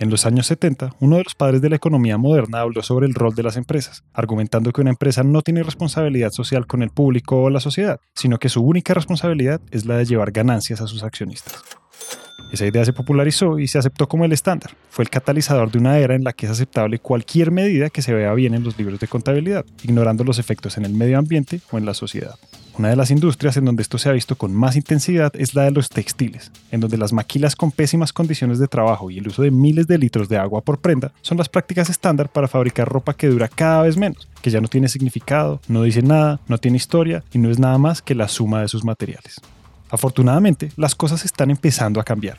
En 0.00 0.10
los 0.10 0.26
años 0.26 0.46
70, 0.46 0.94
uno 1.00 1.16
de 1.16 1.24
los 1.24 1.34
padres 1.34 1.60
de 1.60 1.70
la 1.70 1.74
economía 1.74 2.18
moderna 2.18 2.60
habló 2.60 2.84
sobre 2.84 3.08
el 3.08 3.14
rol 3.14 3.34
de 3.34 3.42
las 3.42 3.56
empresas, 3.56 4.04
argumentando 4.12 4.72
que 4.72 4.80
una 4.80 4.90
empresa 4.90 5.24
no 5.24 5.42
tiene 5.42 5.64
responsabilidad 5.64 6.30
social 6.30 6.68
con 6.68 6.84
el 6.84 6.90
público 6.90 7.42
o 7.42 7.50
la 7.50 7.58
sociedad, 7.58 7.98
sino 8.14 8.38
que 8.38 8.48
su 8.48 8.62
única 8.62 8.94
responsabilidad 8.94 9.60
es 9.72 9.86
la 9.86 9.96
de 9.96 10.04
llevar 10.04 10.30
ganancias 10.30 10.80
a 10.80 10.86
sus 10.86 11.02
accionistas. 11.02 11.64
Esa 12.52 12.66
idea 12.66 12.84
se 12.84 12.92
popularizó 12.92 13.58
y 13.58 13.68
se 13.68 13.78
aceptó 13.78 14.08
como 14.08 14.24
el 14.24 14.32
estándar. 14.32 14.70
Fue 14.90 15.02
el 15.02 15.10
catalizador 15.10 15.70
de 15.70 15.78
una 15.78 15.98
era 15.98 16.14
en 16.14 16.24
la 16.24 16.32
que 16.32 16.46
es 16.46 16.52
aceptable 16.52 16.98
cualquier 16.98 17.50
medida 17.50 17.90
que 17.90 18.02
se 18.02 18.14
vea 18.14 18.32
bien 18.34 18.54
en 18.54 18.64
los 18.64 18.78
libros 18.78 19.00
de 19.00 19.08
contabilidad, 19.08 19.66
ignorando 19.82 20.24
los 20.24 20.38
efectos 20.38 20.78
en 20.78 20.84
el 20.84 20.94
medio 20.94 21.18
ambiente 21.18 21.60
o 21.70 21.78
en 21.78 21.84
la 21.84 21.94
sociedad. 21.94 22.36
Una 22.78 22.90
de 22.90 22.96
las 22.96 23.10
industrias 23.10 23.56
en 23.56 23.64
donde 23.64 23.82
esto 23.82 23.98
se 23.98 24.08
ha 24.08 24.12
visto 24.12 24.36
con 24.36 24.54
más 24.54 24.76
intensidad 24.76 25.32
es 25.34 25.54
la 25.56 25.64
de 25.64 25.72
los 25.72 25.88
textiles, 25.88 26.52
en 26.70 26.78
donde 26.78 26.96
las 26.96 27.12
maquilas 27.12 27.56
con 27.56 27.72
pésimas 27.72 28.12
condiciones 28.12 28.60
de 28.60 28.68
trabajo 28.68 29.10
y 29.10 29.18
el 29.18 29.26
uso 29.26 29.42
de 29.42 29.50
miles 29.50 29.88
de 29.88 29.98
litros 29.98 30.28
de 30.28 30.38
agua 30.38 30.62
por 30.62 30.78
prenda 30.78 31.10
son 31.20 31.38
las 31.38 31.48
prácticas 31.48 31.90
estándar 31.90 32.28
para 32.28 32.46
fabricar 32.46 32.88
ropa 32.88 33.14
que 33.14 33.26
dura 33.26 33.48
cada 33.48 33.82
vez 33.82 33.96
menos, 33.96 34.28
que 34.40 34.50
ya 34.50 34.60
no 34.60 34.68
tiene 34.68 34.86
significado, 34.86 35.60
no 35.66 35.82
dice 35.82 36.02
nada, 36.02 36.38
no 36.46 36.58
tiene 36.58 36.76
historia 36.76 37.24
y 37.32 37.38
no 37.38 37.50
es 37.50 37.58
nada 37.58 37.78
más 37.78 38.00
que 38.00 38.14
la 38.14 38.28
suma 38.28 38.60
de 38.62 38.68
sus 38.68 38.84
materiales. 38.84 39.40
Afortunadamente, 39.90 40.70
las 40.76 40.94
cosas 40.94 41.24
están 41.24 41.50
empezando 41.50 42.00
a 42.00 42.04
cambiar. 42.04 42.38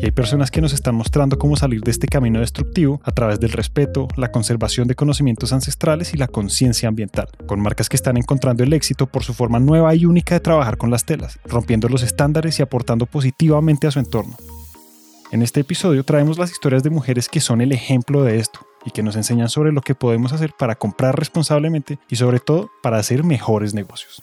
Y 0.00 0.06
hay 0.06 0.10
personas 0.10 0.50
que 0.50 0.60
nos 0.60 0.74
están 0.74 0.96
mostrando 0.96 1.38
cómo 1.38 1.56
salir 1.56 1.80
de 1.80 1.90
este 1.90 2.08
camino 2.08 2.40
destructivo 2.40 3.00
a 3.04 3.12
través 3.12 3.40
del 3.40 3.52
respeto, 3.52 4.08
la 4.16 4.30
conservación 4.30 4.86
de 4.86 4.94
conocimientos 4.94 5.52
ancestrales 5.52 6.12
y 6.12 6.18
la 6.18 6.28
conciencia 6.28 6.88
ambiental, 6.88 7.28
con 7.46 7.60
marcas 7.60 7.88
que 7.88 7.96
están 7.96 8.16
encontrando 8.16 8.62
el 8.62 8.72
éxito 8.72 9.06
por 9.06 9.24
su 9.24 9.32
forma 9.32 9.60
nueva 9.60 9.94
y 9.94 10.04
única 10.04 10.34
de 10.34 10.40
trabajar 10.40 10.76
con 10.76 10.90
las 10.90 11.06
telas, 11.06 11.38
rompiendo 11.46 11.88
los 11.88 12.02
estándares 12.02 12.58
y 12.58 12.62
aportando 12.62 13.06
positivamente 13.06 13.86
a 13.86 13.92
su 13.92 13.98
entorno. 13.98 14.36
En 15.32 15.42
este 15.42 15.60
episodio 15.60 16.04
traemos 16.04 16.38
las 16.38 16.50
historias 16.50 16.82
de 16.82 16.90
mujeres 16.90 17.28
que 17.28 17.40
son 17.40 17.60
el 17.60 17.72
ejemplo 17.72 18.24
de 18.24 18.38
esto 18.38 18.60
y 18.84 18.90
que 18.90 19.02
nos 19.02 19.16
enseñan 19.16 19.48
sobre 19.48 19.72
lo 19.72 19.80
que 19.80 19.94
podemos 19.94 20.32
hacer 20.32 20.52
para 20.58 20.74
comprar 20.74 21.18
responsablemente 21.18 21.98
y 22.10 22.16
sobre 22.16 22.40
todo 22.40 22.70
para 22.82 22.98
hacer 22.98 23.24
mejores 23.24 23.72
negocios. 23.72 24.22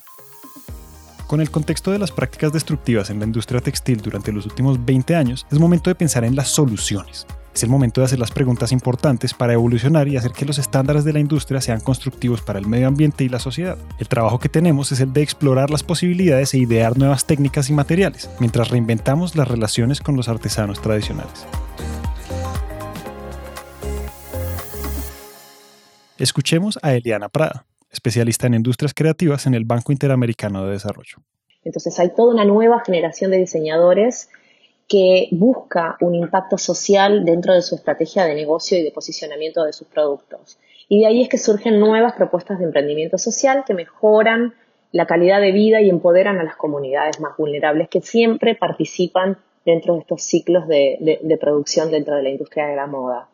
Con 1.32 1.40
el 1.40 1.50
contexto 1.50 1.92
de 1.92 1.98
las 1.98 2.12
prácticas 2.12 2.52
destructivas 2.52 3.10
en 3.10 3.20
la 3.20 3.26
industria 3.26 3.62
textil 3.62 4.02
durante 4.02 4.34
los 4.34 4.46
últimos 4.46 4.84
20 4.84 5.16
años, 5.16 5.48
es 5.50 5.60
momento 5.60 5.90
de 5.90 5.96
pensar 5.96 6.26
en 6.26 6.36
las 6.36 6.50
soluciones. 6.50 7.26
Es 7.56 7.64
el 7.64 7.70
momento 7.70 8.02
de 8.02 8.06
hacer 8.06 8.20
las 8.20 8.32
preguntas 8.32 8.74
importantes 8.74 9.34
para 9.34 9.54
evolucionar 9.54 10.10
y 10.10 10.18
hacer 10.18 10.34
que 10.34 10.44
los 10.44 10.58
estándares 10.58 11.06
de 11.06 11.14
la 11.14 11.22
industria 11.22 11.62
sean 11.62 11.80
constructivos 11.80 12.42
para 12.42 12.60
el 12.60 12.68
medio 12.68 12.90
ambiente 12.90 13.24
y 13.24 13.30
la 13.30 13.40
sociedad. 13.40 13.78
El 13.98 14.10
trabajo 14.10 14.40
que 14.40 14.50
tenemos 14.50 14.92
es 14.92 15.00
el 15.00 15.14
de 15.14 15.22
explorar 15.22 15.70
las 15.70 15.84
posibilidades 15.84 16.54
e 16.54 16.58
idear 16.58 16.98
nuevas 16.98 17.26
técnicas 17.26 17.70
y 17.70 17.74
materiales, 17.74 18.30
mientras 18.42 18.70
reinventamos 18.70 19.38
las 19.38 19.48
relaciones 19.48 20.02
con 20.02 20.18
los 20.18 20.28
artesanos 20.28 20.82
tradicionales. 20.82 21.46
Escuchemos 26.18 26.78
a 26.82 26.94
Eliana 26.94 27.30
Prada, 27.30 27.68
especialista 27.92 28.48
en 28.48 28.54
industrias 28.54 28.94
creativas 28.94 29.46
en 29.46 29.54
el 29.54 29.66
Banco 29.66 29.92
Interamericano 29.92 30.66
de 30.66 30.74
Desarrollo. 30.74 31.18
Entonces 31.64 32.00
hay 32.00 32.10
toda 32.16 32.34
una 32.34 32.46
nueva 32.46 32.82
generación 32.86 33.32
de 33.32 33.38
diseñadores 33.38 34.30
que 34.88 35.30
busca 35.32 35.96
un 36.02 36.16
impacto 36.16 36.58
social 36.58 37.24
dentro 37.24 37.54
de 37.54 37.62
su 37.62 37.76
estrategia 37.76 38.26
de 38.26 38.36
negocio 38.36 38.78
y 38.78 38.84
de 38.84 38.92
posicionamiento 38.92 39.64
de 39.64 39.74
sus 39.74 39.88
productos. 39.88 40.58
Y 40.90 41.00
de 41.00 41.08
ahí 41.08 41.22
es 41.22 41.30
que 41.30 41.38
surgen 41.38 41.80
nuevas 41.80 42.14
propuestas 42.14 42.60
de 42.60 42.66
emprendimiento 42.66 43.18
social 43.18 43.64
que 43.66 43.74
mejoran 43.74 44.54
la 44.92 45.06
calidad 45.06 45.40
de 45.40 45.54
vida 45.54 45.80
y 45.82 45.90
empoderan 45.90 46.40
a 46.40 46.44
las 46.44 46.58
comunidades 46.58 47.22
más 47.22 47.38
vulnerables 47.38 47.88
que 47.88 48.02
siempre 48.02 48.56
participan 48.56 49.38
dentro 49.66 49.94
de 49.94 50.02
estos 50.02 50.24
ciclos 50.24 50.68
de, 50.68 51.38
producción 51.40 51.92
dentro 51.92 52.16
de 52.16 52.24
la 52.24 52.30
industria 52.30 52.68
de 52.68 52.76
la 52.76 52.88
moda. 52.88 53.30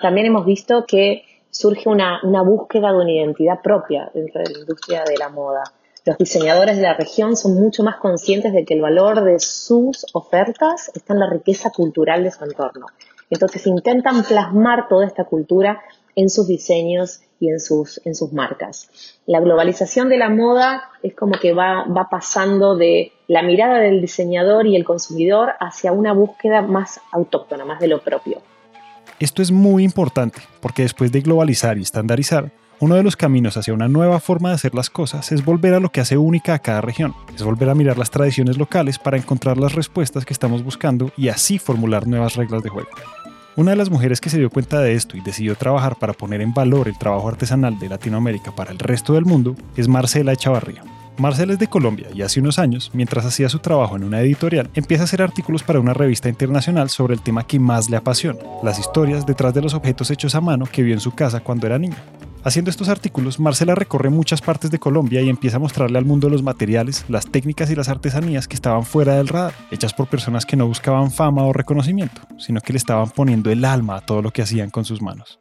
También 0.00 0.28
hemos 0.28 0.46
visto 0.46 0.84
que 0.86 1.24
surge 1.54 1.88
una, 1.88 2.20
búsqueda 2.42 2.90
de 2.90 2.98
una 2.98 3.12
identidad 3.12 3.62
propia 3.62 4.10
dentro 4.12 4.42
de 4.42 4.52
la 4.52 4.58
industria 4.58 5.04
de 5.04 5.16
la 5.16 5.28
moda. 5.28 5.62
Los 6.04 6.18
diseñadores 6.18 6.76
de 6.76 6.82
la 6.82 6.94
región 6.94 7.36
son 7.36 7.54
mucho 7.54 7.84
más 7.84 7.96
conscientes 7.96 8.52
de 8.52 8.64
que 8.64 8.74
el 8.74 8.82
valor 8.82 9.22
de 9.22 9.38
sus 9.38 10.04
ofertas 10.12 10.90
está 10.94 11.14
en 11.14 11.20
la 11.20 11.30
riqueza 11.30 11.70
cultural 11.70 12.24
de 12.24 12.32
su 12.32 12.44
entorno. 12.44 12.86
Entonces 13.30 13.66
intentan 13.68 14.24
plasmar 14.24 14.88
toda 14.88 15.06
esta 15.06 15.24
cultura 15.24 15.80
en 16.16 16.28
sus 16.28 16.48
diseños 16.48 17.20
y 17.38 17.48
en 17.48 17.60
sus, 17.60 18.04
en 18.04 18.16
sus 18.16 18.32
marcas. 18.32 18.90
La 19.24 19.40
globalización 19.40 20.08
de 20.08 20.18
la 20.18 20.30
moda 20.30 20.90
es 21.04 21.14
como 21.14 21.38
que 21.38 21.54
va, 21.54 21.84
va 21.84 22.08
pasando 22.10 22.76
de 22.76 23.12
la 23.28 23.42
mirada 23.42 23.78
del 23.78 24.00
diseñador 24.00 24.66
y 24.66 24.74
el 24.74 24.84
consumidor 24.84 25.52
hacia 25.60 25.92
una 25.92 26.12
búsqueda 26.12 26.62
más 26.62 27.00
autóctona, 27.12 27.64
más 27.64 27.80
de 27.80 27.88
lo 27.88 28.00
propio. 28.02 28.42
Esto 29.20 29.42
es 29.42 29.52
muy 29.52 29.84
importante 29.84 30.40
porque 30.60 30.82
después 30.82 31.12
de 31.12 31.20
globalizar 31.20 31.78
y 31.78 31.82
estandarizar, 31.82 32.50
uno 32.80 32.96
de 32.96 33.04
los 33.04 33.16
caminos 33.16 33.56
hacia 33.56 33.72
una 33.72 33.86
nueva 33.86 34.18
forma 34.18 34.48
de 34.48 34.56
hacer 34.56 34.74
las 34.74 34.90
cosas 34.90 35.30
es 35.30 35.44
volver 35.44 35.74
a 35.74 35.80
lo 35.80 35.90
que 35.90 36.00
hace 36.00 36.18
única 36.18 36.54
a 36.54 36.58
cada 36.58 36.80
región, 36.80 37.14
es 37.34 37.42
volver 37.44 37.70
a 37.70 37.76
mirar 37.76 37.96
las 37.96 38.10
tradiciones 38.10 38.58
locales 38.58 38.98
para 38.98 39.16
encontrar 39.16 39.56
las 39.56 39.74
respuestas 39.74 40.24
que 40.24 40.32
estamos 40.32 40.64
buscando 40.64 41.12
y 41.16 41.28
así 41.28 41.60
formular 41.60 42.08
nuevas 42.08 42.34
reglas 42.34 42.64
de 42.64 42.70
juego. 42.70 42.88
Una 43.56 43.70
de 43.70 43.76
las 43.76 43.88
mujeres 43.88 44.20
que 44.20 44.30
se 44.30 44.38
dio 44.38 44.50
cuenta 44.50 44.80
de 44.80 44.94
esto 44.94 45.16
y 45.16 45.20
decidió 45.20 45.54
trabajar 45.54 45.96
para 45.96 46.12
poner 46.12 46.40
en 46.40 46.52
valor 46.52 46.88
el 46.88 46.98
trabajo 46.98 47.28
artesanal 47.28 47.78
de 47.78 47.88
Latinoamérica 47.88 48.50
para 48.50 48.72
el 48.72 48.80
resto 48.80 49.12
del 49.12 49.26
mundo 49.26 49.54
es 49.76 49.86
Marcela 49.86 50.32
Echavarría. 50.32 50.82
Marcel 51.16 51.50
es 51.50 51.60
de 51.60 51.68
Colombia 51.68 52.08
y 52.12 52.22
hace 52.22 52.40
unos 52.40 52.58
años, 52.58 52.90
mientras 52.92 53.24
hacía 53.24 53.48
su 53.48 53.60
trabajo 53.60 53.94
en 53.94 54.02
una 54.02 54.20
editorial, 54.20 54.68
empieza 54.74 55.04
a 55.04 55.04
hacer 55.04 55.22
artículos 55.22 55.62
para 55.62 55.78
una 55.78 55.94
revista 55.94 56.28
internacional 56.28 56.90
sobre 56.90 57.14
el 57.14 57.22
tema 57.22 57.46
que 57.46 57.60
más 57.60 57.88
le 57.88 57.96
apasiona, 57.96 58.40
las 58.64 58.80
historias 58.80 59.24
detrás 59.24 59.54
de 59.54 59.62
los 59.62 59.74
objetos 59.74 60.10
hechos 60.10 60.34
a 60.34 60.40
mano 60.40 60.66
que 60.70 60.82
vio 60.82 60.92
en 60.92 61.00
su 61.00 61.12
casa 61.12 61.40
cuando 61.40 61.68
era 61.68 61.78
niño. 61.78 61.96
Haciendo 62.42 62.70
estos 62.70 62.88
artículos, 62.88 63.38
Marcela 63.38 63.74
recorre 63.74 64.10
muchas 64.10 64.42
partes 64.42 64.70
de 64.70 64.78
Colombia 64.78 65.22
y 65.22 65.30
empieza 65.30 65.56
a 65.56 65.60
mostrarle 65.60 65.96
al 65.96 66.04
mundo 66.04 66.28
los 66.28 66.42
materiales, 66.42 67.04
las 67.08 67.26
técnicas 67.26 67.70
y 67.70 67.76
las 67.76 67.88
artesanías 67.88 68.48
que 68.48 68.56
estaban 68.56 68.82
fuera 68.82 69.14
del 69.14 69.28
radar, 69.28 69.54
hechas 69.70 69.94
por 69.94 70.08
personas 70.08 70.44
que 70.44 70.56
no 70.56 70.66
buscaban 70.66 71.10
fama 71.10 71.44
o 71.44 71.52
reconocimiento, 71.52 72.22
sino 72.38 72.60
que 72.60 72.72
le 72.72 72.78
estaban 72.78 73.08
poniendo 73.08 73.50
el 73.50 73.64
alma 73.64 73.96
a 73.96 74.00
todo 74.00 74.20
lo 74.20 74.30
que 74.30 74.42
hacían 74.42 74.70
con 74.70 74.84
sus 74.84 75.00
manos. 75.00 75.40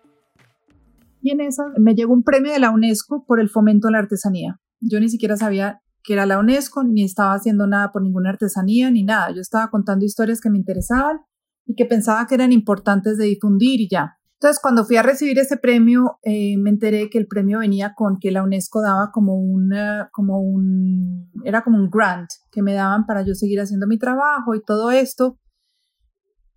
Y 1.20 1.32
en 1.32 1.42
eso 1.42 1.64
me 1.78 1.96
llegó 1.96 2.14
un 2.14 2.24
premio 2.24 2.54
de 2.54 2.60
la 2.60 2.70
UNESCO 2.70 3.26
por 3.28 3.42
el 3.42 3.50
fomento 3.50 3.88
de 3.88 3.94
la 3.94 4.00
artesanía. 4.00 4.60
Yo 4.88 5.00
ni 5.00 5.10
siquiera 5.10 5.38
sabía 5.38 5.82
que 6.04 6.14
era 6.14 6.26
la 6.26 6.38
UNESCO, 6.38 6.84
ni 6.84 7.04
estaba 7.04 7.34
haciendo 7.34 7.66
nada 7.66 7.92
por 7.92 8.02
ninguna 8.02 8.30
artesanía, 8.30 8.92
ni 8.92 9.04
nada. 9.04 9.32
Yo 9.32 9.42
estaba 9.42 9.70
contando 9.70 10.06
historias 10.06 10.42
que 10.42 10.50
me 10.50 10.58
interesaban 10.58 11.22
y 11.66 11.76
que 11.76 11.86
pensaba 11.86 12.28
que 12.28 12.36
eran 12.36 12.52
importantes 12.52 13.18
de 13.18 13.26
difundir 13.26 13.80
y 13.80 13.88
ya. 13.90 14.18
Entonces, 14.34 14.60
cuando 14.62 14.84
fui 14.84 14.98
a 14.98 15.04
recibir 15.04 15.40
ese 15.40 15.56
premio, 15.56 16.20
eh, 16.22 16.58
me 16.58 16.70
enteré 16.70 17.10
que 17.10 17.18
el 17.18 17.28
premio 17.28 17.60
venía 17.60 17.94
con 17.96 18.20
que 18.20 18.30
la 18.30 18.44
UNESCO 18.44 18.82
daba 18.82 19.10
como 19.14 19.36
un, 19.36 19.72
como 20.12 20.42
un, 20.42 21.32
era 21.46 21.64
como 21.64 21.78
un 21.78 21.90
grant 21.90 22.30
que 22.52 22.62
me 22.62 22.74
daban 22.74 23.06
para 23.06 23.22
yo 23.22 23.36
seguir 23.36 23.62
haciendo 23.62 23.88
mi 23.88 23.98
trabajo 23.98 24.54
y 24.54 24.62
todo 24.62 24.92
esto. 24.92 25.38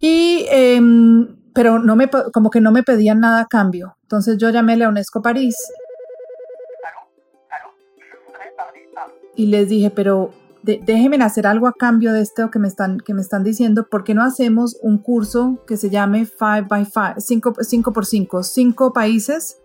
Y, 0.01 0.47
em, 0.51 1.37
pero 1.55 1.79
no 1.79 1.95
me, 1.95 2.11
como 2.33 2.51
que 2.51 2.61
no 2.61 2.73
me 2.73 2.83
pedían 2.83 3.21
nada 3.21 3.43
a 3.43 3.47
cambio. 3.47 3.97
Entonces 4.03 4.37
yo 4.37 4.51
llamé 4.51 4.73
a 4.73 4.77
la 4.79 4.89
UNESCO 4.89 5.23
París 5.23 5.57
y 9.37 9.47
les 9.47 9.69
dije, 9.69 9.91
pero 9.91 10.33
déjenme 10.63 11.17
hacer 11.23 11.47
algo 11.47 11.69
a 11.69 11.73
cambio 11.73 12.13
de 12.13 12.23
esto 12.23 12.51
que 12.51 12.59
me 12.59 12.67
están, 12.67 12.99
que 12.99 13.15
me 13.15 13.21
están 13.21 13.45
diciendo, 13.45 13.87
¿por 13.89 14.03
qué 14.03 14.15
no 14.15 14.23
hacemos 14.23 14.77
un 14.83 14.99
curso 14.99 15.59
que 15.67 15.77
se 15.77 15.91
llame 15.91 16.27
5 16.27 16.67
by 16.69 16.87
5, 17.19 17.55
5, 17.61 17.93
por 17.93 18.07
5, 18.07 18.43
5 18.43 18.93
países 18.93 19.59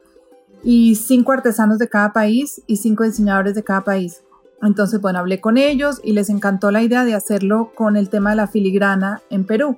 y 0.63 0.95
5 0.95 1.31
artesanos 1.31 1.79
de 1.79 1.89
cada 1.89 2.13
país 2.13 2.61
y 2.67 2.77
5 2.77 3.03
diseñadores 3.03 3.55
de 3.55 3.63
cada 3.63 3.81
país? 3.81 4.23
Entonces, 4.61 5.01
bueno, 5.01 5.19
hablé 5.19 5.41
con 5.41 5.57
ellos 5.57 5.99
y 6.03 6.13
les 6.13 6.29
encantó 6.29 6.69
la 6.69 6.83
idea 6.83 7.03
de 7.03 7.15
hacerlo 7.15 7.71
con 7.73 7.97
el 7.97 8.09
tema 8.09 8.31
de 8.31 8.35
la 8.35 8.47
filigrana 8.47 9.21
en 9.31 9.45
Perú, 9.45 9.77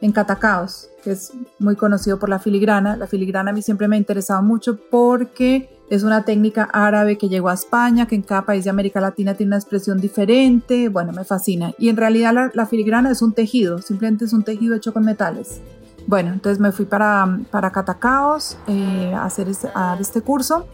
en 0.00 0.12
Catacaos, 0.12 0.88
que 1.02 1.10
es 1.12 1.32
muy 1.58 1.74
conocido 1.74 2.20
por 2.20 2.28
la 2.28 2.38
filigrana. 2.38 2.96
La 2.96 3.08
filigrana 3.08 3.50
a 3.50 3.54
mí 3.54 3.62
siempre 3.62 3.88
me 3.88 3.96
ha 3.96 3.98
interesado 3.98 4.42
mucho 4.42 4.78
porque 4.90 5.81
es 5.92 6.04
una 6.04 6.24
técnica 6.24 6.70
árabe 6.72 7.18
que 7.18 7.28
llegó 7.28 7.50
a 7.50 7.52
España, 7.52 8.06
que 8.06 8.14
en 8.14 8.22
cada 8.22 8.46
país 8.46 8.64
de 8.64 8.70
América 8.70 8.98
Latina 8.98 9.34
tiene 9.34 9.50
una 9.50 9.58
expresión 9.58 10.00
diferente. 10.00 10.88
Bueno, 10.88 11.12
me 11.12 11.22
fascina. 11.22 11.74
Y 11.78 11.90
en 11.90 11.98
realidad 11.98 12.50
la, 12.54 12.64
filigrana 12.64 13.10
es 13.10 13.20
un 13.20 13.34
tejido, 13.34 13.76
simplemente 13.76 14.24
es 14.24 14.32
un 14.32 14.42
tejido 14.42 14.74
hecho 14.74 14.94
con 14.94 15.04
metales. 15.04 15.60
Bueno, 16.06 16.32
entonces 16.32 16.60
me 16.60 16.72
fui 16.72 16.86
para, 16.86 17.38
para 17.50 17.70
Catacaos 17.70 18.56
eh, 18.68 19.12
a, 19.14 19.26
hacer 19.26 19.50
este, 19.50 19.68
dar 19.74 20.00
este 20.00 20.22
curso. 20.22 20.66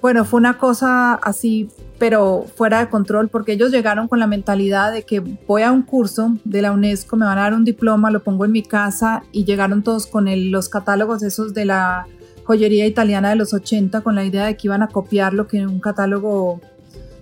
Bueno, 0.00 0.24
fue 0.24 0.38
una 0.38 0.56
cosa 0.58 1.14
así, 1.14 1.68
pero 1.98 2.44
fuera 2.54 2.78
de 2.78 2.88
control, 2.88 3.30
porque 3.30 3.54
ellos 3.54 3.72
llegaron 3.72 4.06
con 4.06 4.20
la 4.20 4.28
mentalidad 4.28 4.92
de 4.92 5.02
que 5.02 5.18
voy 5.18 5.62
a 5.62 5.72
un 5.72 5.82
curso 5.82 6.36
de 6.44 6.62
la 6.62 6.70
UNESCO, 6.70 7.16
me 7.16 7.26
van 7.26 7.38
a 7.38 7.42
dar 7.42 7.54
un 7.54 7.64
diploma, 7.64 8.12
lo 8.12 8.22
pongo 8.22 8.44
en 8.44 8.52
mi 8.52 8.62
casa 8.62 9.24
y 9.32 9.44
llegaron 9.44 9.82
todos 9.82 10.06
con 10.06 10.26
los 10.52 10.68
catálogos 10.68 11.24
esos 11.24 11.52
de 11.52 11.64
la 11.64 12.06
joyería 12.44 12.86
italiana 12.86 13.30
de 13.30 13.36
los 13.36 13.54
80 13.54 14.00
con 14.00 14.14
la 14.14 14.24
idea 14.24 14.46
de 14.46 14.56
que 14.56 14.68
iban 14.68 14.82
a 14.82 14.88
copiar 14.88 15.34
lo 15.34 15.46
que 15.46 15.66
un 15.66 15.80
catálogo 15.80 16.60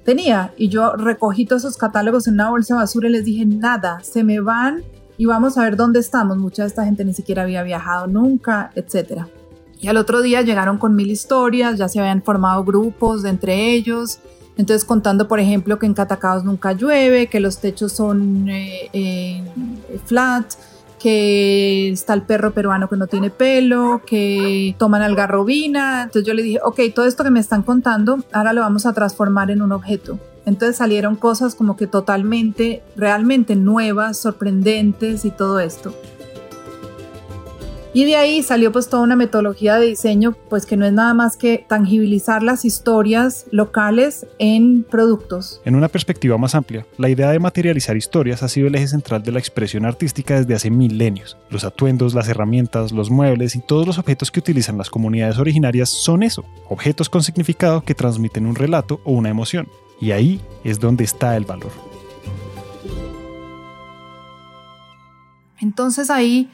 tenía. 0.04 0.52
Y 0.56 0.68
yo 0.68 0.96
recogí 0.96 1.46
todos 1.46 1.64
esos 1.64 1.76
catálogos 1.76 2.26
en 2.26 2.34
una 2.34 2.50
bolsa 2.50 2.74
de 2.74 2.80
basura 2.80 3.08
y 3.08 3.12
les 3.12 3.24
dije, 3.24 3.44
nada, 3.46 4.00
se 4.02 4.24
me 4.24 4.40
van 4.40 4.82
y 5.16 5.26
vamos 5.26 5.58
a 5.58 5.64
ver 5.64 5.76
dónde 5.76 6.00
estamos. 6.00 6.38
Mucha 6.38 6.62
de 6.62 6.68
esta 6.68 6.84
gente 6.84 7.04
ni 7.04 7.14
siquiera 7.14 7.42
había 7.42 7.62
viajado 7.62 8.06
nunca, 8.06 8.70
etc. 8.74 9.24
Y 9.80 9.88
al 9.88 9.96
otro 9.96 10.22
día 10.22 10.42
llegaron 10.42 10.78
con 10.78 10.94
mil 10.94 11.10
historias, 11.10 11.78
ya 11.78 11.88
se 11.88 12.00
habían 12.00 12.22
formado 12.22 12.64
grupos 12.64 13.22
de 13.22 13.30
entre 13.30 13.72
ellos. 13.72 14.18
Entonces 14.56 14.84
contando, 14.84 15.26
por 15.26 15.40
ejemplo, 15.40 15.78
que 15.78 15.86
en 15.86 15.94
Catacaos 15.94 16.44
nunca 16.44 16.72
llueve, 16.72 17.28
que 17.28 17.40
los 17.40 17.58
techos 17.58 17.92
son 17.92 18.48
eh, 18.48 18.90
eh, 18.92 19.42
flat, 20.04 20.44
que 21.00 21.90
está 21.90 22.14
el 22.14 22.22
perro 22.22 22.52
peruano 22.52 22.88
que 22.88 22.96
no 22.96 23.06
tiene 23.06 23.30
pelo, 23.30 24.02
que 24.06 24.74
toman 24.78 25.02
algarrobina. 25.02 26.02
Entonces 26.02 26.24
yo 26.24 26.34
le 26.34 26.42
dije, 26.42 26.58
ok, 26.62 26.80
todo 26.94 27.06
esto 27.06 27.24
que 27.24 27.30
me 27.30 27.40
están 27.40 27.62
contando, 27.62 28.18
ahora 28.32 28.52
lo 28.52 28.60
vamos 28.60 28.86
a 28.86 28.92
transformar 28.92 29.50
en 29.50 29.62
un 29.62 29.72
objeto. 29.72 30.18
Entonces 30.46 30.76
salieron 30.76 31.16
cosas 31.16 31.54
como 31.54 31.76
que 31.76 31.86
totalmente, 31.86 32.82
realmente 32.96 33.56
nuevas, 33.56 34.18
sorprendentes 34.18 35.24
y 35.24 35.30
todo 35.30 35.58
esto. 35.58 35.94
Y 37.92 38.04
de 38.04 38.14
ahí 38.14 38.42
salió 38.44 38.70
pues 38.70 38.88
toda 38.88 39.02
una 39.02 39.16
metodología 39.16 39.76
de 39.76 39.86
diseño, 39.86 40.36
pues 40.48 40.64
que 40.64 40.76
no 40.76 40.86
es 40.86 40.92
nada 40.92 41.12
más 41.12 41.36
que 41.36 41.64
tangibilizar 41.68 42.40
las 42.40 42.64
historias 42.64 43.46
locales 43.50 44.26
en 44.38 44.84
productos. 44.84 45.60
En 45.64 45.74
una 45.74 45.88
perspectiva 45.88 46.38
más 46.38 46.54
amplia, 46.54 46.86
la 46.98 47.08
idea 47.08 47.30
de 47.30 47.40
materializar 47.40 47.96
historias 47.96 48.44
ha 48.44 48.48
sido 48.48 48.68
el 48.68 48.76
eje 48.76 48.86
central 48.86 49.24
de 49.24 49.32
la 49.32 49.40
expresión 49.40 49.84
artística 49.84 50.38
desde 50.38 50.54
hace 50.54 50.70
milenios. 50.70 51.36
Los 51.50 51.64
atuendos, 51.64 52.14
las 52.14 52.28
herramientas, 52.28 52.92
los 52.92 53.10
muebles 53.10 53.56
y 53.56 53.60
todos 53.60 53.88
los 53.88 53.98
objetos 53.98 54.30
que 54.30 54.38
utilizan 54.38 54.78
las 54.78 54.88
comunidades 54.88 55.38
originarias 55.38 55.88
son 55.88 56.22
eso, 56.22 56.44
objetos 56.68 57.08
con 57.08 57.24
significado 57.24 57.80
que 57.80 57.96
transmiten 57.96 58.46
un 58.46 58.54
relato 58.54 59.00
o 59.04 59.12
una 59.12 59.30
emoción. 59.30 59.66
Y 60.00 60.12
ahí 60.12 60.40
es 60.62 60.78
donde 60.78 61.02
está 61.02 61.36
el 61.36 61.44
valor. 61.44 61.72
Entonces 65.60 66.08
ahí 66.08 66.48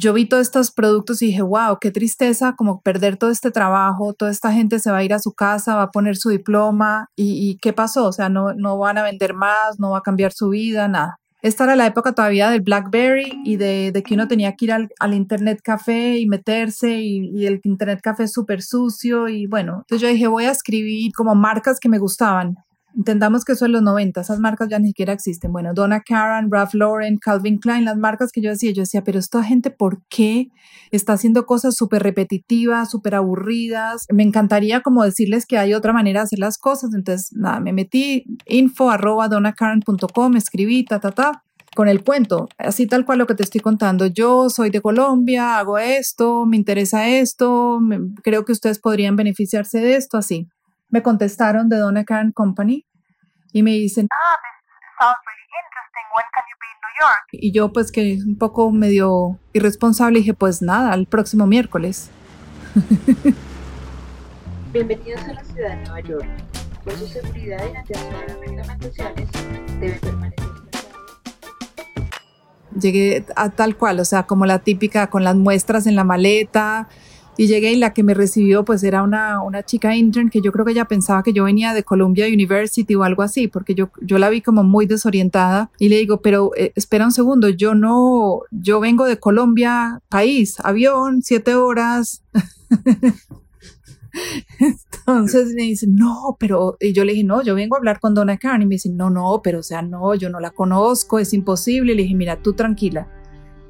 yo 0.00 0.14
vi 0.14 0.26
todos 0.26 0.42
estos 0.42 0.70
productos 0.70 1.20
y 1.22 1.26
dije, 1.26 1.42
wow, 1.42 1.78
qué 1.80 1.90
tristeza 1.90 2.54
como 2.56 2.80
perder 2.80 3.16
todo 3.16 3.30
este 3.30 3.50
trabajo, 3.50 4.14
toda 4.14 4.30
esta 4.30 4.52
gente 4.52 4.78
se 4.78 4.90
va 4.90 4.98
a 4.98 5.04
ir 5.04 5.12
a 5.12 5.18
su 5.18 5.32
casa, 5.32 5.76
va 5.76 5.82
a 5.82 5.90
poner 5.90 6.16
su 6.16 6.30
diploma 6.30 7.08
y, 7.16 7.58
qué 7.60 7.72
pasó, 7.72 8.06
o 8.06 8.12
sea, 8.12 8.28
no, 8.28 8.54
no 8.54 8.78
van 8.78 8.98
a 8.98 9.02
vender 9.02 9.34
más, 9.34 9.78
no 9.78 9.90
va 9.90 9.98
a 9.98 10.02
cambiar 10.02 10.32
su 10.32 10.48
vida, 10.48 10.88
nada. 10.88 11.16
Esta 11.42 11.64
era 11.64 11.76
la 11.76 11.86
época 11.86 12.12
todavía 12.12 12.50
del 12.50 12.60
BlackBerry 12.60 13.40
y 13.44 13.56
de, 13.56 14.02
que 14.04 14.14
uno 14.14 14.28
tenía 14.28 14.54
que 14.56 14.66
ir 14.66 14.72
al, 14.72 15.14
Internet 15.14 15.60
Café 15.62 16.18
y 16.18 16.26
meterse 16.26 17.00
y, 17.00 17.30
y 17.34 17.46
el 17.46 17.60
Internet 17.64 18.00
Café 18.02 18.24
es 18.24 18.32
súper 18.32 18.62
sucio 18.62 19.28
y 19.28 19.46
bueno, 19.46 19.78
entonces 19.80 20.02
yo 20.02 20.08
dije 20.08 20.26
voy 20.26 20.44
a 20.44 20.50
escribir 20.50 21.12
como 21.14 21.34
marcas 21.34 21.78
que 21.80 21.88
me 21.88 21.98
gustaban. 21.98 22.56
Entendamos 22.96 23.44
que 23.44 23.52
eso 23.52 23.66
en 23.66 23.72
los 23.72 23.82
90, 23.82 24.20
esas 24.20 24.40
marcas 24.40 24.68
ya 24.68 24.78
ni 24.78 24.88
siquiera 24.88 25.12
existen. 25.12 25.52
Bueno, 25.52 25.74
Donna 25.74 26.00
Karan, 26.00 26.50
Ralph 26.50 26.74
Lauren, 26.74 27.18
Calvin 27.18 27.58
Klein, 27.58 27.84
las 27.84 27.96
marcas 27.96 28.32
que 28.32 28.40
yo 28.40 28.50
decía, 28.50 28.72
yo 28.72 28.82
decía, 28.82 29.04
pero 29.04 29.18
esta 29.18 29.42
gente, 29.44 29.70
¿por 29.70 30.02
qué 30.08 30.48
está 30.90 31.12
haciendo 31.12 31.46
cosas 31.46 31.76
súper 31.76 32.02
repetitivas, 32.02 32.90
súper 32.90 33.14
aburridas? 33.14 34.06
Me 34.12 34.22
encantaría 34.22 34.80
como 34.80 35.04
decirles 35.04 35.46
que 35.46 35.58
hay 35.58 35.74
otra 35.74 35.92
manera 35.92 36.20
de 36.20 36.24
hacer 36.24 36.38
las 36.40 36.58
cosas. 36.58 36.92
Entonces, 36.94 37.32
nada, 37.32 37.60
me 37.60 37.72
metí 37.72 38.24
info 38.46 38.90
arroba 38.90 39.28
donnacaran.com, 39.28 40.36
escribí, 40.36 40.84
ta, 40.84 40.98
ta, 41.00 41.12
ta 41.12 41.44
con 41.74 41.88
el 41.88 42.02
cuento, 42.02 42.48
así 42.58 42.86
tal 42.86 43.04
cual 43.04 43.18
lo 43.18 43.26
que 43.26 43.34
te 43.34 43.42
estoy 43.42 43.60
contando. 43.60 44.06
Yo 44.06 44.50
soy 44.50 44.70
de 44.70 44.80
Colombia, 44.80 45.58
hago 45.58 45.78
esto, 45.78 46.44
me 46.46 46.56
interesa 46.56 47.08
esto, 47.08 47.78
creo 48.22 48.44
que 48.44 48.52
ustedes 48.52 48.78
podrían 48.78 49.16
beneficiarse 49.16 49.78
de 49.78 49.96
esto, 49.96 50.18
así. 50.18 50.48
Me 50.90 51.02
contestaron 51.02 51.68
de 51.68 51.76
Donna 51.76 52.04
Karen 52.04 52.32
Company 52.32 52.84
y 53.52 53.62
me 53.62 53.70
dicen, 53.70 54.08
ah, 54.10 54.36
sounds 54.98 55.18
really 55.24 55.46
interesting. 55.64 56.04
When 56.16 56.24
can 56.32 56.42
you 56.50 56.56
be 56.58 56.66
in 56.66 56.78
New 56.82 56.94
York? 57.00 57.28
Y 57.32 57.52
yo 57.52 57.72
pues 57.72 57.92
que 57.92 58.18
un 58.26 58.36
poco 58.36 58.72
medio 58.72 59.38
irresponsable 59.52 60.18
dije, 60.18 60.34
pues 60.34 60.62
nada, 60.62 60.92
el 60.94 61.06
próximo 61.06 61.46
miércoles. 61.46 62.10
Bienvenidos 64.72 65.22
a 65.22 65.32
la 65.32 65.44
ciudad 65.44 65.68
de 65.70 65.76
Nueva 65.76 66.00
York. 66.00 66.28
Por 66.82 66.94
su 66.94 67.06
seguridad 67.06 67.62
y 67.72 67.76
atención 67.76 68.14
a 68.14 68.26
las 68.26 68.40
reglamentaciones, 68.40 69.28
debe 69.78 69.94
permanecer 70.00 70.50
llegué 72.80 73.24
a 73.36 73.50
tal 73.50 73.76
cual, 73.76 74.00
o 74.00 74.04
sea, 74.04 74.24
como 74.24 74.46
la 74.46 74.60
típica 74.60 75.08
con 75.08 75.24
las 75.24 75.36
muestras 75.36 75.86
en 75.86 75.96
la 75.96 76.04
maleta, 76.04 76.88
y 77.40 77.46
llegué 77.46 77.72
y 77.72 77.76
la 77.76 77.94
que 77.94 78.02
me 78.02 78.12
recibió 78.12 78.66
pues 78.66 78.84
era 78.84 79.02
una, 79.02 79.42
una 79.42 79.62
chica 79.62 79.96
intern 79.96 80.28
que 80.28 80.42
yo 80.42 80.52
creo 80.52 80.66
que 80.66 80.72
ella 80.72 80.84
pensaba 80.84 81.22
que 81.22 81.32
yo 81.32 81.44
venía 81.44 81.72
de 81.72 81.84
Columbia 81.84 82.26
University 82.26 82.94
o 82.94 83.02
algo 83.02 83.22
así, 83.22 83.48
porque 83.48 83.74
yo, 83.74 83.90
yo 84.02 84.18
la 84.18 84.28
vi 84.28 84.42
como 84.42 84.62
muy 84.62 84.84
desorientada 84.84 85.70
y 85.78 85.88
le 85.88 85.96
digo, 85.96 86.20
pero 86.20 86.50
eh, 86.54 86.74
espera 86.76 87.06
un 87.06 87.12
segundo, 87.12 87.48
yo 87.48 87.74
no, 87.74 88.42
yo 88.50 88.78
vengo 88.78 89.06
de 89.06 89.18
Colombia, 89.18 90.02
país, 90.10 90.60
avión, 90.60 91.22
siete 91.22 91.54
horas. 91.54 92.22
Entonces 95.06 95.54
me 95.54 95.62
dice, 95.62 95.86
no, 95.88 96.36
pero 96.38 96.76
y 96.78 96.92
yo 96.92 97.06
le 97.06 97.12
dije, 97.12 97.24
no, 97.24 97.42
yo 97.42 97.54
vengo 97.54 97.74
a 97.74 97.78
hablar 97.78 98.00
con 98.00 98.12
Donna 98.12 98.36
Karen 98.36 98.60
y 98.60 98.66
me 98.66 98.74
dice, 98.74 98.90
no, 98.90 99.08
no, 99.08 99.40
pero 99.42 99.60
o 99.60 99.62
sea, 99.62 99.80
no, 99.80 100.14
yo 100.14 100.28
no 100.28 100.40
la 100.40 100.50
conozco, 100.50 101.18
es 101.18 101.32
imposible. 101.32 101.94
Y 101.94 101.96
le 101.96 102.02
dije, 102.02 102.14
mira, 102.14 102.36
tú 102.36 102.52
tranquila, 102.52 103.08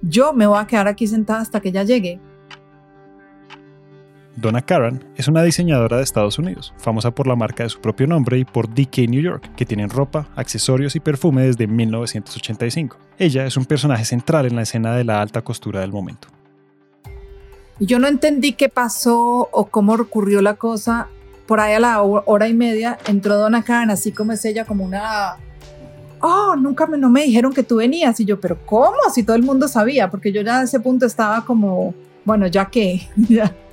yo 0.03 0.33
me 0.33 0.49
voy 0.49 0.59
a 0.59 0.67
quedar 0.67 0.89
aquí 0.89 1.07
sentada 1.07 1.41
hasta 1.41 1.61
que 1.61 1.69
ella 1.69 1.85
llegue. 1.85 2.21
Donna 4.41 4.63
Karan 4.63 5.05
es 5.17 5.29
una 5.29 5.43
diseñadora 5.43 5.99
de 5.99 6.03
Estados 6.03 6.39
Unidos, 6.39 6.73
famosa 6.79 7.11
por 7.11 7.27
la 7.27 7.37
marca 7.37 7.63
de 7.63 7.69
su 7.69 7.81
propio 7.81 8.07
nombre 8.07 8.39
y 8.39 8.45
por 8.45 8.69
DK 8.69 9.09
New 9.09 9.21
York, 9.21 9.55
que 9.55 9.67
tienen 9.67 9.91
ropa, 9.91 10.29
accesorios 10.35 10.97
y 10.97 11.01
perfume 11.01 11.43
desde 11.43 11.67
1985. 11.67 12.97
Ella 13.19 13.45
es 13.45 13.57
un 13.57 13.67
personaje 13.67 14.05
central 14.05 14.47
en 14.47 14.57
la 14.57 14.63
escena 14.63 14.97
de 14.97 15.05
la 15.05 15.21
alta 15.21 15.43
costura 15.43 15.81
del 15.81 15.93
momento. 15.93 16.29
Yo 17.79 17.99
no 17.99 18.09
entendí 18.09 18.53
qué 18.53 18.69
pasó 18.69 19.49
o 19.53 19.67
cómo 19.67 19.95
ocurrió 19.95 20.41
la 20.43 20.55
cosa. 20.55 21.09
Por 21.47 21.61
ahí 21.61 21.75
a 21.75 21.81
la 21.81 22.03
hora 22.03 22.49
y 22.49 22.55
media 22.55 22.99
entró 23.07 23.37
Donna 23.37 23.63
Karan, 23.63 23.91
así 23.91 24.13
como 24.13 24.33
es 24.33 24.45
ella, 24.45 24.65
como 24.65 24.85
una 24.85 25.37
oh, 26.21 26.57
nunca 26.57 26.87
me, 26.87 26.99
no 26.99 27.11
me 27.11 27.25
dijeron 27.25 27.53
que 27.53 27.63
tú 27.63 27.77
venías. 27.77 28.21
Y 28.21 28.25
yo, 28.25 28.41
pero 28.41 28.59
¿cómo? 28.65 28.97
Si 29.13 29.23
todo 29.23 29.37
el 29.37 29.43
mundo 29.43 29.69
sabía, 29.69 30.11
porque 30.11 30.33
yo 30.33 30.43
ya 30.43 30.61
a 30.61 30.63
ese 30.65 30.81
punto 30.81 31.07
estaba 31.07 31.45
como, 31.45 31.95
bueno, 32.25 32.47
ya 32.47 32.67
que, 32.67 33.09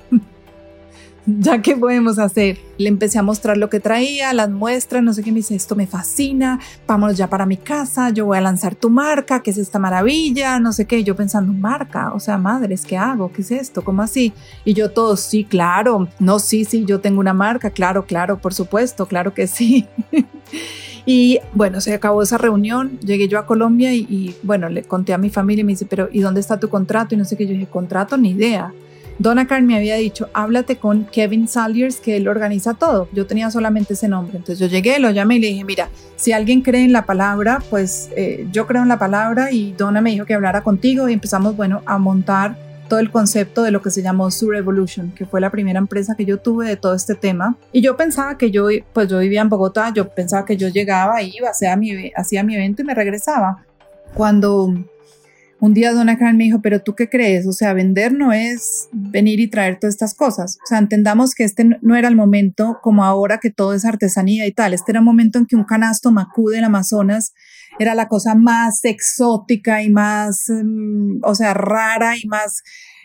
ya 1.40 1.60
que 1.60 1.76
podemos 1.76 2.18
hacer. 2.18 2.58
Le 2.78 2.88
empecé 2.88 3.18
a 3.18 3.22
mostrar 3.22 3.56
lo 3.56 3.68
que 3.68 3.80
traía, 3.80 4.32
las 4.32 4.50
muestras, 4.50 5.02
no 5.02 5.12
sé 5.12 5.22
qué, 5.22 5.30
me 5.30 5.38
dice, 5.38 5.54
esto 5.54 5.76
me 5.76 5.86
fascina, 5.86 6.60
vámonos 6.86 7.16
ya 7.16 7.28
para 7.28 7.44
mi 7.44 7.56
casa, 7.56 8.10
yo 8.10 8.26
voy 8.26 8.38
a 8.38 8.40
lanzar 8.40 8.74
tu 8.74 8.88
marca, 8.88 9.42
¿qué 9.42 9.50
es 9.50 9.58
esta 9.58 9.78
maravilla? 9.78 10.58
No 10.58 10.72
sé 10.72 10.86
qué, 10.86 11.04
yo 11.04 11.16
pensando, 11.16 11.52
marca, 11.52 12.12
o 12.14 12.20
sea, 12.20 12.38
madres, 12.38 12.84
¿qué 12.84 12.96
hago? 12.96 13.30
¿Qué 13.32 13.42
es 13.42 13.50
esto? 13.50 13.82
¿Cómo 13.82 14.02
así? 14.02 14.32
Y 14.64 14.74
yo 14.74 14.90
todo, 14.90 15.16
sí, 15.16 15.44
claro, 15.44 16.08
no, 16.18 16.38
sí, 16.38 16.64
sí, 16.64 16.84
yo 16.86 17.00
tengo 17.00 17.20
una 17.20 17.34
marca, 17.34 17.70
claro, 17.70 18.06
claro, 18.06 18.38
por 18.38 18.54
supuesto, 18.54 19.06
claro 19.06 19.34
que 19.34 19.46
sí. 19.46 19.86
Y 21.06 21.38
bueno, 21.54 21.80
se 21.80 21.94
acabó 21.94 22.20
esa 22.20 22.36
reunión, 22.36 22.98
llegué 23.00 23.28
yo 23.28 23.38
a 23.38 23.46
Colombia 23.46 23.94
y, 23.94 24.00
y, 24.10 24.36
bueno, 24.42 24.68
le 24.68 24.82
conté 24.82 25.14
a 25.14 25.18
mi 25.18 25.30
familia 25.30 25.62
y 25.62 25.64
me 25.64 25.72
dice, 25.72 25.86
pero 25.86 26.10
¿y 26.12 26.20
dónde 26.20 26.40
está 26.40 26.60
tu 26.60 26.68
contrato? 26.68 27.14
Y 27.14 27.18
no 27.18 27.24
sé 27.24 27.34
qué, 27.34 27.46
yo 27.46 27.54
dije, 27.54 27.66
contrato, 27.66 28.18
ni 28.18 28.32
idea. 28.32 28.74
Donna 29.18 29.48
Karen 29.48 29.66
me 29.66 29.76
había 29.76 29.96
dicho, 29.96 30.28
háblate 30.32 30.76
con 30.76 31.04
Kevin 31.06 31.48
Saliers, 31.48 31.96
que 31.96 32.16
él 32.16 32.28
organiza 32.28 32.74
todo. 32.74 33.08
Yo 33.12 33.26
tenía 33.26 33.50
solamente 33.50 33.94
ese 33.94 34.06
nombre. 34.06 34.36
Entonces 34.36 34.60
yo 34.60 34.66
llegué, 34.66 35.00
lo 35.00 35.10
llamé 35.10 35.36
y 35.36 35.40
le 35.40 35.46
dije, 35.48 35.64
mira, 35.64 35.88
si 36.16 36.32
alguien 36.32 36.62
cree 36.62 36.84
en 36.84 36.92
la 36.92 37.04
palabra, 37.04 37.60
pues 37.68 38.10
eh, 38.16 38.46
yo 38.52 38.66
creo 38.68 38.82
en 38.82 38.88
la 38.88 38.98
palabra 38.98 39.50
y 39.50 39.72
Donna 39.72 40.00
me 40.00 40.10
dijo 40.10 40.24
que 40.24 40.34
hablara 40.34 40.62
contigo 40.62 41.08
y 41.08 41.12
empezamos, 41.12 41.56
bueno, 41.56 41.82
a 41.84 41.98
montar 41.98 42.56
todo 42.88 43.00
el 43.00 43.10
concepto 43.10 43.62
de 43.62 43.70
lo 43.70 43.82
que 43.82 43.90
se 43.90 44.02
llamó 44.02 44.30
Sur 44.30 44.56
Evolution, 44.56 45.12
que 45.12 45.26
fue 45.26 45.40
la 45.40 45.50
primera 45.50 45.78
empresa 45.78 46.14
que 46.16 46.24
yo 46.24 46.38
tuve 46.38 46.66
de 46.66 46.76
todo 46.76 46.94
este 46.94 47.14
tema. 47.14 47.56
Y 47.72 47.82
yo 47.82 47.96
pensaba 47.96 48.38
que 48.38 48.50
yo, 48.50 48.68
pues 48.92 49.08
yo 49.08 49.18
vivía 49.18 49.42
en 49.42 49.48
Bogotá, 49.48 49.92
yo 49.92 50.08
pensaba 50.08 50.44
que 50.44 50.56
yo 50.56 50.68
llegaba, 50.68 51.22
iba, 51.22 51.50
hacía 51.50 51.76
mi, 51.76 52.12
hacía 52.16 52.42
mi 52.42 52.54
evento 52.54 52.82
y 52.82 52.84
me 52.84 52.94
regresaba. 52.94 53.64
Cuando 54.14 54.72
un 55.60 55.74
día 55.74 55.92
Donna 55.92 56.18
Karen 56.18 56.36
me 56.36 56.44
dijo, 56.44 56.60
pero 56.62 56.82
tú 56.82 56.94
qué 56.94 57.08
crees? 57.08 57.46
O 57.46 57.52
sea, 57.52 57.72
vender 57.72 58.12
no 58.12 58.32
es 58.32 58.88
venir 58.92 59.40
y 59.40 59.48
traer 59.48 59.78
todas 59.78 59.94
estas 59.94 60.14
cosas. 60.14 60.58
O 60.62 60.66
sea, 60.66 60.78
entendamos 60.78 61.34
que 61.34 61.44
este 61.44 61.64
no 61.64 61.96
era 61.96 62.08
el 62.08 62.16
momento 62.16 62.78
como 62.82 63.04
ahora 63.04 63.38
que 63.38 63.50
todo 63.50 63.74
es 63.74 63.84
artesanía 63.84 64.46
y 64.46 64.52
tal. 64.52 64.74
Este 64.74 64.92
era 64.92 65.00
un 65.00 65.06
momento 65.06 65.38
en 65.38 65.46
que 65.46 65.56
un 65.56 65.64
canasto 65.64 66.12
macú 66.12 66.48
del 66.48 66.64
Amazonas 66.64 67.32
era 67.78 67.94
la 67.94 68.08
cosa 68.08 68.34
más 68.34 68.84
exótica 68.84 69.82
y 69.82 69.90
más, 69.90 70.44
mm, 70.48 71.20
o 71.22 71.34
sea, 71.34 71.54
rara 71.54 72.16
y 72.16 72.26
más 72.26 72.62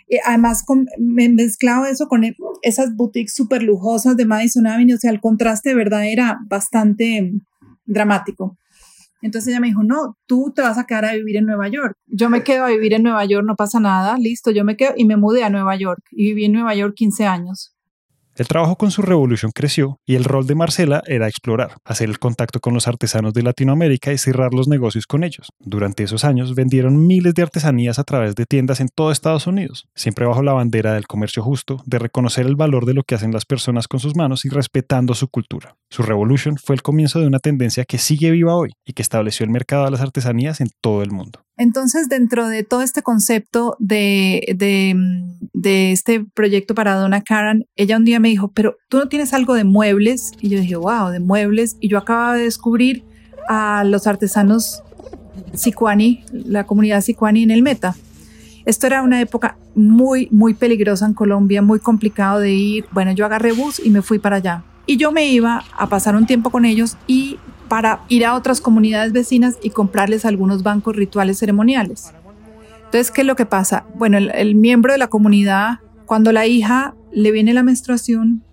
eh, 0.09 0.19
además, 0.25 0.63
me 0.99 1.29
mezclado 1.29 1.85
eso 1.85 2.07
con 2.07 2.23
esas 2.61 2.95
boutiques 2.95 3.33
súper 3.33 3.63
lujosas 3.63 4.17
de 4.17 4.25
Madison 4.25 4.67
Avenue, 4.67 4.95
o 4.95 4.97
sea, 4.99 5.11
el 5.11 5.21
contraste 5.21 5.69
de 5.69 5.75
verdad 5.75 6.05
era 6.05 6.39
bastante 6.47 7.33
dramático. 7.85 8.57
Entonces 9.23 9.47
ella 9.47 9.61
me 9.61 9.67
dijo, 9.67 9.83
no, 9.83 10.17
tú 10.27 10.51
te 10.53 10.61
vas 10.61 10.77
a 10.77 10.85
quedar 10.85 11.05
a 11.05 11.13
vivir 11.13 11.37
en 11.37 11.45
Nueva 11.45 11.69
York. 11.69 11.95
Yo 12.07 12.29
me 12.29 12.43
quedo 12.43 12.65
a 12.65 12.67
vivir 12.67 12.93
en 12.93 13.03
Nueva 13.03 13.23
York, 13.23 13.45
no 13.47 13.55
pasa 13.55 13.79
nada, 13.79 14.17
listo, 14.17 14.51
yo 14.51 14.65
me 14.65 14.75
quedo 14.75 14.93
y 14.97 15.05
me 15.05 15.15
mudé 15.15 15.45
a 15.45 15.49
Nueva 15.49 15.77
York 15.77 16.03
y 16.11 16.25
viví 16.25 16.45
en 16.45 16.51
Nueva 16.51 16.75
York 16.75 16.93
15 16.95 17.25
años. 17.25 17.72
El 18.35 18.47
trabajo 18.47 18.77
con 18.77 18.89
su 18.89 19.03
revolución 19.03 19.51
creció 19.53 19.99
y 20.07 20.15
el 20.15 20.23
rol 20.23 20.47
de 20.47 20.55
Marcela 20.55 21.03
era 21.05 21.27
explorar, 21.27 21.75
hacer 21.85 22.09
el 22.09 22.17
contacto 22.17 22.59
con 22.59 22.73
los 22.73 22.87
artesanos 22.87 23.31
de 23.33 23.43
Latinoamérica 23.43 24.11
y 24.11 24.17
cerrar 24.17 24.55
los 24.55 24.67
negocios 24.67 25.05
con 25.05 25.23
ellos. 25.23 25.49
Durante 25.59 26.01
esos 26.01 26.23
años 26.23 26.55
vendieron 26.55 27.05
miles 27.05 27.35
de 27.35 27.43
artesanías 27.43 27.99
a 27.99 28.03
través 28.03 28.33
de 28.33 28.47
tiendas 28.47 28.79
en 28.79 28.89
todo 28.89 29.11
Estados 29.11 29.45
Unidos, 29.45 29.85
siempre 29.93 30.25
bajo 30.25 30.41
la 30.41 30.53
bandera 30.53 30.93
del 30.95 31.05
comercio 31.05 31.43
justo, 31.43 31.83
de 31.85 31.99
reconocer 31.99 32.47
el 32.47 32.55
valor 32.55 32.87
de 32.87 32.95
lo 32.95 33.03
que 33.03 33.13
hacen 33.13 33.31
las 33.31 33.45
personas 33.45 33.87
con 33.87 33.99
sus 33.99 34.15
manos 34.15 34.45
y 34.45 34.49
respetando 34.49 35.13
su 35.13 35.27
cultura. 35.27 35.75
Su 35.91 36.01
revolución 36.01 36.57
fue 36.57 36.75
el 36.75 36.81
comienzo 36.81 37.19
de 37.19 37.27
una 37.27 37.37
tendencia 37.37 37.85
que 37.85 37.99
sigue 37.99 38.31
viva 38.31 38.55
hoy 38.55 38.71
y 38.83 38.93
que 38.93 39.03
estableció 39.03 39.43
el 39.43 39.51
mercado 39.51 39.85
de 39.85 39.91
las 39.91 40.01
artesanías 40.01 40.59
en 40.59 40.69
todo 40.81 41.03
el 41.03 41.11
mundo. 41.11 41.43
Entonces, 41.57 42.09
dentro 42.09 42.47
de 42.47 42.63
todo 42.63 42.81
este 42.81 43.03
concepto 43.03 43.75
de, 43.79 44.55
de, 44.55 45.91
este 45.91 46.25
proyecto 46.33 46.73
para 46.73 46.95
Donna 46.95 47.21
Karan, 47.21 47.65
ella 47.75 47.97
un 47.97 48.05
día 48.05 48.19
me 48.19 48.29
dijo, 48.29 48.51
pero 48.51 48.77
tú 48.89 48.97
no 48.97 49.07
tienes 49.07 49.33
algo 49.33 49.53
de 49.53 49.63
muebles. 49.63 50.31
Y 50.41 50.49
yo 50.49 50.59
dije, 50.59 50.75
wow, 50.75 51.09
de 51.09 51.19
muebles. 51.19 51.77
Y 51.79 51.89
yo 51.89 51.99
acababa 51.99 52.35
de 52.35 52.43
descubrir 52.43 53.03
a 53.47 53.83
los 53.83 54.07
artesanos 54.07 54.81
Sicuani, 55.53 56.23
la 56.31 56.65
comunidad 56.65 57.01
Sicuani 57.01 57.43
en 57.43 57.51
el 57.51 57.61
Meta. 57.61 57.95
Esto 58.65 58.87
era 58.87 59.01
una 59.01 59.19
época 59.19 59.57
muy, 59.75 60.29
muy 60.31 60.53
peligrosa 60.53 61.05
en 61.05 61.13
Colombia, 61.13 61.61
muy 61.61 61.79
complicado 61.79 62.39
de 62.39 62.53
ir. 62.53 62.85
Bueno, 62.91 63.11
yo 63.11 63.25
agarré 63.25 63.51
bus 63.51 63.79
y 63.83 63.89
me 63.89 64.01
fui 64.01 64.19
para 64.19 64.37
allá. 64.37 64.63
Y 64.85 64.97
yo 64.97 65.11
me 65.11 65.27
iba 65.27 65.63
a 65.77 65.87
pasar 65.87 66.15
un 66.15 66.25
tiempo 66.25 66.49
con 66.49 66.65
ellos 66.65 66.97
y 67.07 67.37
para 67.73 68.01
ir 68.07 68.23
a 68.23 68.35
otras 68.35 68.61
comunidades 68.61 69.13
vecinas 69.13 69.57
y 69.63 69.71
comprarles 69.71 70.25
algunos 70.25 70.61
bancos 70.61 70.95
rituales 70.95 71.39
ceremoniales. 71.39 72.13
Entonces, 72.85 73.09
¿qué 73.09 73.21
es 73.21 73.27
lo 73.27 73.35
que 73.35 73.47
pasa? 73.47 73.85
Bueno, 73.95 74.19
el, 74.19 74.53
miembro 74.53 74.91
de 74.91 74.99
la 74.99 75.07
comunidad, 75.07 75.79
cuando 76.05 76.31
la 76.31 76.45
hija 76.45 76.93
le 77.11 77.31
viene 77.31 77.51
la 77.51 77.63
menstruación, 77.63 78.43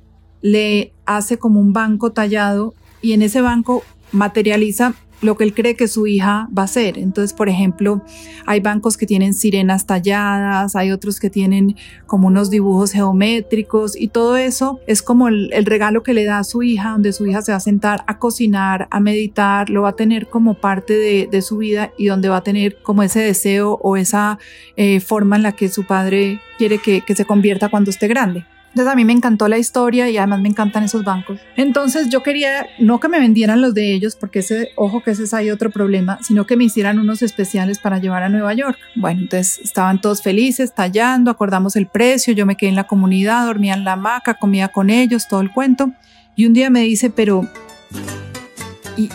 le 0.41 0.95
hace 1.05 1.37
como 1.37 1.61
un 1.61 1.75
banco 1.75 2.13
tallado 2.13 2.73
y 3.03 3.13
en 3.13 3.21
ese 3.21 3.43
banco 3.43 3.83
materializa 4.11 4.95
lo 5.21 5.37
que 5.37 5.45
él 5.45 5.55
cree 5.55 5.75
que 5.75 5.89
su 5.89 6.07
hija 6.07 6.49
va 6.57 6.65
a 6.65 6.67
ser. 6.67 6.99
Entonces, 6.99 7.33
por 7.33 7.49
ejemplo, 7.49 8.03
hay 8.47 8.61
bancos 8.61 8.97
que 8.97 9.07
tienen 9.07 9.35
sirenas 9.35 9.87
talladas, 9.87 10.77
hay 10.77 10.93
otros 10.93 11.21
que 11.21 11.31
tienen 11.31 11.77
como 12.07 12.29
unos 12.29 12.51
dibujos 12.51 12.93
geométricos 12.93 13.97
y 13.97 14.09
todo 14.09 14.37
eso 14.37 14.81
es 14.87 15.03
como 15.03 15.29
el, 15.29 15.51
regalo 15.67 16.03
que 16.03 16.15
le 16.15 16.25
da 16.25 16.39
a 16.39 16.45
su 16.45 16.63
hija, 16.63 16.91
donde 16.91 17.13
su 17.13 17.27
hija 17.27 17.43
se 17.43 17.53
va 17.53 17.57
a 17.57 17.61
sentar 17.61 18.05
a 18.07 18.19
cocinar, 18.19 18.89
a 18.91 19.01
meditar, 19.01 19.71
lo 19.71 19.83
va 19.83 19.91
a 19.91 19.97
tener 19.97 20.29
como 20.29 20.55
parte 20.55 20.95
de, 20.95 21.41
su 21.41 21.57
vida 21.57 21.91
y 21.97 22.07
donde 22.07 22.29
va 22.29 22.39
a 22.39 22.43
tener 22.43 22.83
como 22.83 23.03
ese 23.03 23.21
deseo 23.21 23.79
o 23.83 23.97
esa 23.97 24.39
eh, 24.77 25.01
forma 25.01 25.37
en 25.37 25.43
la 25.43 25.53
que 25.53 25.71
su 25.71 25.87
padre 25.87 26.39
quiere 26.59 26.79
que 26.79 27.15
se 27.17 27.25
convierta 27.25 27.71
cuando 27.71 27.91
esté 27.91 28.09
grande. 28.09 28.45
Entonces 28.71 28.93
a 28.93 28.97
mí 28.97 29.05
me 29.05 29.13
encantó 29.13 29.49
la 29.49 29.59
historia 29.59 30.09
y 30.09 30.17
además 30.17 30.41
me 30.41 30.49
encantan 30.49 30.85
esos 30.85 31.05
bancos. 31.05 31.41
Entonces 31.57 32.09
yo 32.09 32.23
quería 32.23 32.67
no 32.79 33.01
que 33.01 33.09
me 33.09 33.19
vendieran 33.19 33.61
los 33.61 33.75
de 33.75 33.93
ellos, 33.93 34.17
porque 34.17 34.39
ese, 34.41 34.71
ojo 34.77 35.03
que 35.03 35.11
ese 35.11 35.25
es 35.25 35.35
ahí 35.35 35.51
otro 35.51 35.71
problema, 35.71 36.19
sino 36.23 36.47
que 36.47 36.57
me 36.57 36.65
hicieran 36.65 36.99
unos 36.99 37.23
especiales 37.23 37.81
para 37.81 37.99
llevar 37.99 38.23
a 38.23 38.29
Nueva 38.29 38.55
York. 38.55 38.79
Bueno, 38.95 39.23
entonces 39.23 39.61
estaban 39.65 40.01
todos 40.01 40.23
felices, 40.23 40.73
tallando, 40.73 41.31
acordamos 41.31 41.75
el 41.75 41.87
precio, 41.87 42.33
yo 42.33 42.47
me 42.47 42.57
quedé 42.57 42.71
en 42.71 42.77
la 42.77 42.87
comunidad, 42.87 43.45
dormía 43.47 43.75
en 43.75 43.85
la 43.85 43.93
hamaca, 43.93 44.35
comía 44.35 44.69
con 44.69 44.89
ellos, 44.89 45.27
todo 45.27 45.41
el 45.41 45.51
cuento. 45.51 45.93
Y 46.37 46.47
un 46.47 46.53
día 46.53 46.71
me 46.71 46.83
dice, 46.83 47.11
pero 47.11 47.49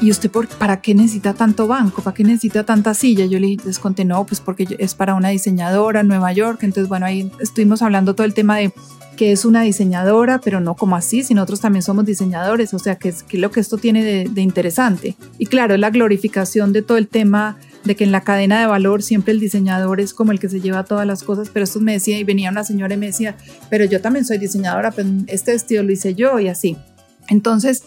¿Y, 0.02 0.10
usted 0.10 0.32
por, 0.32 0.48
para 0.48 0.82
qué 0.82 0.96
necesita 0.96 1.34
tanto 1.34 1.68
banco? 1.68 2.02
¿Para 2.02 2.16
qué 2.16 2.24
necesita 2.24 2.64
tanta 2.64 2.94
silla? 2.94 3.26
Yo 3.26 3.40
les 3.40 3.78
conté, 3.78 4.06
no, 4.06 4.26
pues 4.26 4.40
porque 4.40 4.76
es 4.80 4.96
para 4.96 5.14
una 5.14 5.30
diseñadora 5.30 6.00
en 6.00 6.08
Nueva 6.08 6.32
York. 6.32 6.64
Entonces, 6.64 6.90
bueno, 6.90 7.06
ahí 7.06 7.32
estuvimos 7.40 7.82
hablando 7.82 8.16
todo 8.16 8.26
el 8.26 8.34
tema 8.34 8.58
de 8.58 8.74
que 9.16 9.32
es 9.32 9.46
una 9.46 9.62
diseñadora, 9.62 10.40
pero 10.40 10.60
no 10.60 10.76
como 10.76 10.96
así, 10.96 11.24
si 11.24 11.34
nosotros 11.34 11.62
también 11.62 11.84
somos 11.84 12.06
diseñadores, 12.06 12.74
o 12.74 12.80
sea, 12.80 12.96
que 12.96 13.10
es, 13.10 13.26
lo 13.32 13.52
que 13.52 13.60
esto 13.60 13.78
tiene 13.78 14.04
de, 14.04 14.42
interesante. 14.42 15.16
Y 15.38 15.46
claro, 15.46 15.76
es 15.76 15.80
la 15.80 15.90
glorificación 15.90 16.74
de 16.74 16.82
todo 16.82 16.98
el 16.98 17.08
tema 17.08 17.58
de 17.84 17.96
que 17.96 18.04
en 18.04 18.12
la 18.12 18.22
cadena 18.22 18.60
de 18.60 18.66
valor 18.66 19.04
siempre 19.04 19.34
el 19.34 19.40
diseñador 19.40 20.02
es 20.02 20.14
como 20.14 20.32
el 20.32 20.40
que 20.40 20.50
se 20.50 20.60
lleva 20.60 20.84
todas 20.84 21.08
las 21.08 21.24
cosas, 21.24 21.50
pero 21.54 21.64
esto 21.64 21.80
me 21.80 21.94
decía, 21.94 22.18
y 22.18 22.24
venía 22.24 22.50
una 22.50 22.64
señora 22.64 22.96
y 22.96 22.98
me 22.98 23.08
decía, 23.08 23.38
pero 23.70 23.86
yo 23.86 24.02
también 24.02 24.26
soy 24.26 24.38
diseñadora, 24.38 24.92
pero 24.92 25.08
este 25.28 25.52
vestido 25.52 25.84
lo 25.84 25.92
hice 25.92 26.16
yo 26.16 26.40
y 26.40 26.50
así. 26.50 26.76
Entonces, 27.28 27.84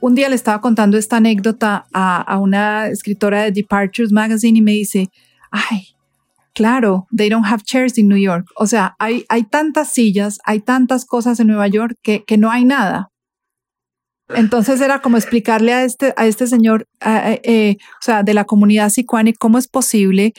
un 0.00 0.14
día 0.14 0.28
le 0.28 0.34
estaba 0.34 0.60
contando 0.60 0.96
esta 0.96 1.16
anécdota 1.16 1.86
a, 1.92 2.20
a 2.22 2.38
una 2.38 2.88
escritora 2.88 3.42
de 3.42 3.52
Departures 3.52 4.12
Magazine 4.12 4.58
y 4.58 4.62
me 4.62 4.72
dice, 4.72 5.08
ay, 5.50 5.88
Claro, 6.52 7.06
they 7.16 7.28
don't 7.28 7.46
have 7.46 7.62
chairs 7.62 7.96
in 7.96 8.08
New 8.08 8.18
York. 8.18 8.46
O 8.56 8.66
sea, 8.66 8.94
hay, 8.98 9.24
hay 9.28 9.44
tantas 9.44 9.92
sillas, 9.92 10.38
hay 10.44 10.60
tantas 10.60 11.04
cosas 11.04 11.38
en 11.40 11.46
Nueva 11.46 11.68
York 11.68 11.94
que, 12.02 12.24
que 12.24 12.36
no 12.38 12.50
hay 12.50 12.64
nada. 12.64 13.08
Entonces 14.28 14.80
era 14.80 15.00
como 15.00 15.16
explicarle 15.16 15.72
a 15.72 15.84
este, 15.84 16.12
a 16.16 16.26
este 16.26 16.46
señor, 16.46 16.86
eh, 17.04 17.76
o 17.80 18.02
sea, 18.04 18.22
de 18.22 18.34
la 18.34 18.44
comunidad 18.44 18.90
sicuani, 18.90 19.32
cómo 19.32 19.58
es 19.58 19.68
posible 19.68 20.34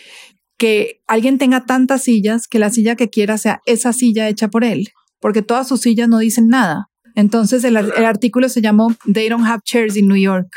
que 0.57 1.01
alguien 1.07 1.37
tenga 1.37 1.65
tantas 1.65 2.03
sillas 2.03 2.47
que 2.47 2.59
la 2.59 2.69
silla 2.69 2.95
que 2.95 3.09
quiera 3.09 3.37
sea 3.37 3.59
esa 3.65 3.91
silla 3.91 4.29
hecha 4.29 4.47
por 4.47 4.63
él, 4.63 4.89
porque 5.19 5.41
todas 5.41 5.67
sus 5.67 5.81
sillas 5.81 6.07
no 6.07 6.19
dicen 6.19 6.47
nada. 6.47 6.90
Entonces 7.15 7.63
el, 7.63 7.77
el 7.77 8.05
artículo 8.05 8.49
se 8.49 8.61
llamó 8.61 8.95
They 9.11 9.29
don't 9.29 9.45
have 9.45 9.61
chairs 9.63 9.97
in 9.97 10.07
New 10.07 10.17
York. 10.17 10.49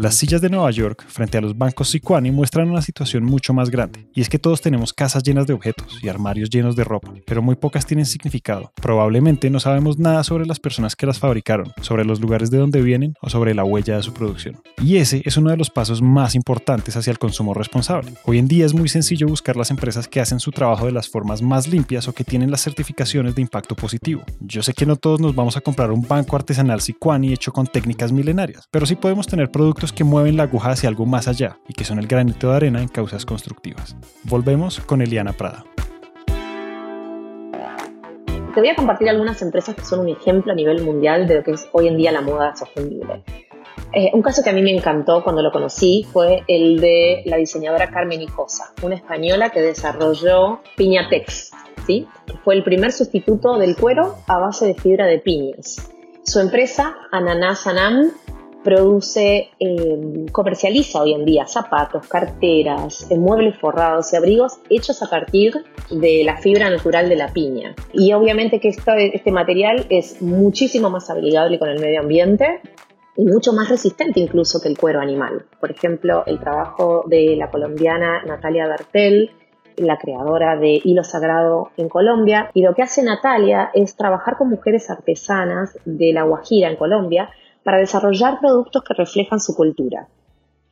Las 0.00 0.14
sillas 0.14 0.40
de 0.40 0.48
Nueva 0.48 0.70
York 0.70 1.04
frente 1.08 1.36
a 1.36 1.42
los 1.42 1.58
bancos 1.58 1.90
Sicuani 1.90 2.30
muestran 2.30 2.70
una 2.70 2.80
situación 2.80 3.22
mucho 3.22 3.52
más 3.52 3.68
grande, 3.68 4.08
y 4.14 4.22
es 4.22 4.30
que 4.30 4.38
todos 4.38 4.62
tenemos 4.62 4.94
casas 4.94 5.22
llenas 5.22 5.46
de 5.46 5.52
objetos 5.52 5.98
y 6.02 6.08
armarios 6.08 6.48
llenos 6.48 6.74
de 6.74 6.84
ropa, 6.84 7.12
pero 7.26 7.42
muy 7.42 7.54
pocas 7.54 7.84
tienen 7.84 8.06
significado. 8.06 8.72
Probablemente 8.80 9.50
no 9.50 9.60
sabemos 9.60 9.98
nada 9.98 10.24
sobre 10.24 10.46
las 10.46 10.58
personas 10.58 10.96
que 10.96 11.04
las 11.04 11.18
fabricaron, 11.18 11.74
sobre 11.82 12.06
los 12.06 12.18
lugares 12.18 12.50
de 12.50 12.56
donde 12.56 12.80
vienen 12.80 13.12
o 13.20 13.28
sobre 13.28 13.52
la 13.52 13.62
huella 13.62 13.96
de 13.96 14.02
su 14.02 14.14
producción. 14.14 14.62
Y 14.82 14.96
ese 14.96 15.20
es 15.26 15.36
uno 15.36 15.50
de 15.50 15.58
los 15.58 15.68
pasos 15.68 16.00
más 16.00 16.34
importantes 16.34 16.96
hacia 16.96 17.10
el 17.10 17.18
consumo 17.18 17.52
responsable. 17.52 18.14
Hoy 18.24 18.38
en 18.38 18.48
día 18.48 18.64
es 18.64 18.72
muy 18.72 18.88
sencillo 18.88 19.28
buscar 19.28 19.58
las 19.58 19.70
empresas 19.70 20.08
que 20.08 20.20
hacen 20.20 20.40
su 20.40 20.50
trabajo 20.50 20.86
de 20.86 20.92
las 20.92 21.10
formas 21.10 21.42
más 21.42 21.68
limpias 21.68 22.08
o 22.08 22.14
que 22.14 22.24
tienen 22.24 22.50
las 22.50 22.62
certificaciones 22.62 23.34
de 23.34 23.42
impacto 23.42 23.76
positivo. 23.76 24.22
Yo 24.40 24.62
sé 24.62 24.72
que 24.72 24.86
no 24.86 24.96
todos 24.96 25.20
nos 25.20 25.34
vamos 25.34 25.58
a 25.58 25.60
comprar 25.60 25.90
un 25.90 26.00
banco 26.00 26.36
artesanal 26.36 26.80
Sicuani 26.80 27.34
hecho 27.34 27.52
con 27.52 27.66
técnicas 27.66 28.12
milenarias, 28.12 28.66
pero 28.70 28.86
sí 28.86 28.94
podemos 28.94 29.26
tener 29.26 29.50
productos 29.50 29.89
que 29.92 30.04
mueven 30.04 30.36
la 30.36 30.44
aguja 30.44 30.70
hacia 30.70 30.88
algo 30.88 31.06
más 31.06 31.28
allá 31.28 31.58
y 31.68 31.74
que 31.74 31.84
son 31.84 31.98
el 31.98 32.06
granito 32.06 32.50
de 32.50 32.56
arena 32.56 32.82
en 32.82 32.88
causas 32.88 33.26
constructivas. 33.26 33.96
Volvemos 34.24 34.80
con 34.80 35.02
Eliana 35.02 35.32
Prada. 35.32 35.64
Te 38.54 38.60
voy 38.60 38.68
a 38.68 38.74
compartir 38.74 39.08
algunas 39.08 39.40
empresas 39.42 39.76
que 39.76 39.84
son 39.84 40.00
un 40.00 40.08
ejemplo 40.08 40.52
a 40.52 40.56
nivel 40.56 40.82
mundial 40.82 41.28
de 41.28 41.36
lo 41.36 41.42
que 41.44 41.52
es 41.52 41.68
hoy 41.72 41.86
en 41.86 41.96
día 41.96 42.10
la 42.10 42.20
moda 42.20 42.56
sostenible. 42.56 43.22
Eh, 43.92 44.10
un 44.12 44.22
caso 44.22 44.42
que 44.42 44.50
a 44.50 44.52
mí 44.52 44.62
me 44.62 44.70
encantó 44.70 45.22
cuando 45.22 45.42
lo 45.42 45.50
conocí 45.50 46.06
fue 46.12 46.42
el 46.46 46.80
de 46.80 47.22
la 47.26 47.36
diseñadora 47.36 47.90
Carmen 47.90 48.22
Hijosa, 48.22 48.72
una 48.82 48.94
española 48.94 49.50
que 49.50 49.60
desarrolló 49.60 50.60
Piñatex, 50.76 51.50
¿sí? 51.86 52.06
fue 52.44 52.54
el 52.54 52.62
primer 52.62 52.92
sustituto 52.92 53.58
del 53.58 53.76
cuero 53.76 54.16
a 54.26 54.38
base 54.38 54.66
de 54.66 54.74
fibra 54.74 55.06
de 55.06 55.18
piñas. 55.18 55.90
Su 56.22 56.38
empresa, 56.38 56.94
Ananas 57.10 57.66
Anam, 57.66 58.10
produce, 58.62 59.50
eh, 59.58 60.26
comercializa 60.32 61.02
hoy 61.02 61.14
en 61.14 61.24
día 61.24 61.46
zapatos, 61.46 62.06
carteras, 62.06 63.06
muebles 63.10 63.56
forrados 63.58 64.12
y 64.12 64.16
abrigos 64.16 64.58
hechos 64.68 65.02
a 65.02 65.08
partir 65.08 65.54
de 65.90 66.22
la 66.24 66.36
fibra 66.36 66.70
natural 66.70 67.08
de 67.08 67.16
la 67.16 67.32
piña. 67.32 67.74
Y 67.92 68.12
obviamente 68.12 68.60
que 68.60 68.68
este 68.68 69.32
material 69.32 69.86
es 69.88 70.20
muchísimo 70.20 70.90
más 70.90 71.10
amigable 71.10 71.58
con 71.58 71.68
el 71.68 71.80
medio 71.80 72.00
ambiente 72.00 72.60
y 73.16 73.24
mucho 73.24 73.52
más 73.52 73.68
resistente 73.68 74.20
incluso 74.20 74.60
que 74.60 74.68
el 74.68 74.78
cuero 74.78 75.00
animal. 75.00 75.46
Por 75.58 75.70
ejemplo, 75.70 76.24
el 76.26 76.38
trabajo 76.38 77.04
de 77.06 77.36
la 77.36 77.50
colombiana 77.50 78.22
Natalia 78.24 78.68
Dartel, 78.68 79.30
la 79.76 79.98
creadora 79.98 80.56
de 80.56 80.80
Hilo 80.84 81.04
Sagrado 81.04 81.70
en 81.76 81.88
Colombia, 81.88 82.50
y 82.54 82.62
lo 82.62 82.74
que 82.74 82.82
hace 82.82 83.02
Natalia 83.02 83.70
es 83.72 83.96
trabajar 83.96 84.36
con 84.36 84.50
mujeres 84.50 84.90
artesanas 84.90 85.78
de 85.84 86.12
La 86.12 86.22
Guajira 86.24 86.68
en 86.68 86.76
Colombia 86.76 87.30
para 87.64 87.78
desarrollar 87.78 88.40
productos 88.40 88.82
que 88.82 88.94
reflejan 88.94 89.40
su 89.40 89.54
cultura 89.54 90.08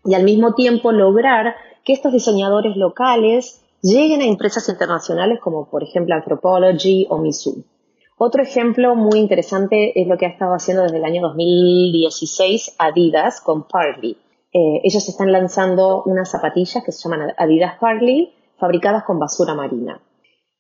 y 0.05 0.15
al 0.15 0.25
mismo 0.25 0.55
tiempo 0.55 0.93
lograr 0.93 1.55
que 1.85 1.93
estos 1.93 2.13
diseñadores 2.13 2.77
locales 2.77 3.63
lleguen 3.83 4.23
a 4.23 4.27
empresas 4.27 4.69
internacionales 4.69 5.39
como 5.41 5.69
por 5.69 5.83
ejemplo 5.83 6.15
Anthropology 6.15 7.07
o 7.11 7.19
Misu. 7.19 7.65
Otro 8.17 8.43
ejemplo 8.43 8.97
muy 8.97 9.19
interesante 9.21 10.01
es 10.01 10.09
lo 10.09 10.17
que 10.17 10.27
ha 10.27 10.31
estado 10.31 10.53
haciendo 10.53 10.83
desde 10.83 10.97
el 10.97 11.05
año 11.05 11.23
2016 11.23 12.75
Adidas 12.79 13.41
con 13.41 13.69
Partly. 13.69 14.17
eh, 14.53 14.81
ellos 14.83 15.09
están 15.09 15.31
lanzando 15.31 16.03
unas 16.05 16.31
zapatillas 16.31 16.83
que 16.83 16.91
se 16.91 17.07
llaman 17.07 17.35
Adidas 17.37 17.75
Harley, 17.81 18.33
fabricadas 18.57 19.05
con 19.05 19.19
basura 19.19 19.55
marina. 19.55 20.01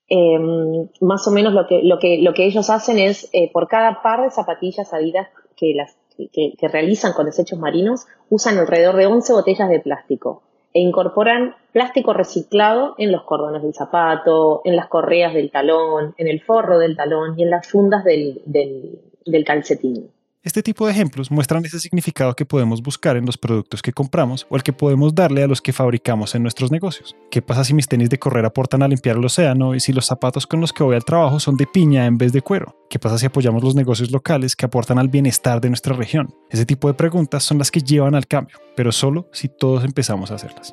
Em, 0.08 0.88
más 1.00 1.26
o 1.26 1.30
menos 1.30 1.52
lo 1.52 1.66
que, 1.66 1.82
lo 1.82 1.98
que, 1.98 2.18
lo 2.18 2.32
que 2.32 2.44
ellos 2.44 2.70
hacen 2.70 2.98
es, 2.98 3.28
eh, 3.32 3.50
por 3.50 3.66
cada 3.66 4.02
par 4.02 4.22
de 4.22 4.30
zapatillas 4.30 4.92
Adidas 4.92 5.28
que, 5.58 5.74
las, 5.74 5.96
que, 6.16 6.68
realizan 6.68 7.12
con 7.12 7.26
desechos 7.26 7.58
marinos, 7.58 8.06
usan 8.30 8.58
alrededor 8.58 8.96
de 8.96 9.06
11 9.06 9.32
botellas 9.32 9.68
de 9.68 9.80
plástico 9.80 10.42
e 10.74 10.80
incorporan 10.80 11.54
plástico 11.72 12.12
reciclado 12.12 12.94
en 12.98 13.10
los 13.10 13.22
cordones 13.22 13.62
del 13.62 13.74
zapato, 13.74 14.60
en 14.64 14.76
las 14.76 14.88
correas 14.88 15.32
del 15.32 15.50
talón, 15.50 16.14
en 16.18 16.28
el 16.28 16.40
forro 16.40 16.78
del 16.78 16.96
talón 16.96 17.38
y 17.38 17.42
en 17.42 17.50
las 17.50 17.66
fundas 17.66 18.04
del, 18.04 18.42
del, 18.44 19.00
del 19.24 19.44
calcetín. 19.44 20.10
Este 20.44 20.62
tipo 20.62 20.86
de 20.86 20.92
ejemplos 20.92 21.32
muestran 21.32 21.64
ese 21.64 21.80
significado 21.80 22.36
que 22.36 22.46
podemos 22.46 22.80
buscar 22.80 23.16
en 23.16 23.26
los 23.26 23.36
productos 23.36 23.82
que 23.82 23.92
compramos 23.92 24.46
o 24.48 24.54
el 24.54 24.62
que 24.62 24.72
podemos 24.72 25.12
darle 25.12 25.42
a 25.42 25.48
los 25.48 25.60
que 25.60 25.72
fabricamos 25.72 26.36
en 26.36 26.42
nuestros 26.42 26.70
negocios. 26.70 27.16
¿Qué 27.28 27.42
pasa 27.42 27.64
si 27.64 27.74
mis 27.74 27.88
tenis 27.88 28.08
de 28.08 28.20
correr 28.20 28.44
aportan 28.44 28.84
a 28.84 28.88
limpiar 28.88 29.16
el 29.16 29.24
océano 29.24 29.74
y 29.74 29.80
si 29.80 29.92
los 29.92 30.06
zapatos 30.06 30.46
con 30.46 30.60
los 30.60 30.72
que 30.72 30.84
voy 30.84 30.94
al 30.94 31.04
trabajo 31.04 31.40
son 31.40 31.56
de 31.56 31.66
piña 31.66 32.06
en 32.06 32.18
vez 32.18 32.32
de 32.32 32.40
cuero? 32.40 32.76
¿Qué 32.88 33.00
pasa 33.00 33.18
si 33.18 33.26
apoyamos 33.26 33.64
los 33.64 33.74
negocios 33.74 34.12
locales 34.12 34.54
que 34.54 34.64
aportan 34.64 35.00
al 35.00 35.08
bienestar 35.08 35.60
de 35.60 35.70
nuestra 35.70 35.96
región? 35.96 36.32
Ese 36.50 36.64
tipo 36.64 36.86
de 36.86 36.94
preguntas 36.94 37.42
son 37.42 37.58
las 37.58 37.72
que 37.72 37.80
llevan 37.80 38.14
al 38.14 38.28
cambio, 38.28 38.58
pero 38.76 38.92
solo 38.92 39.28
si 39.32 39.48
todos 39.48 39.84
empezamos 39.84 40.30
a 40.30 40.36
hacerlas. 40.36 40.72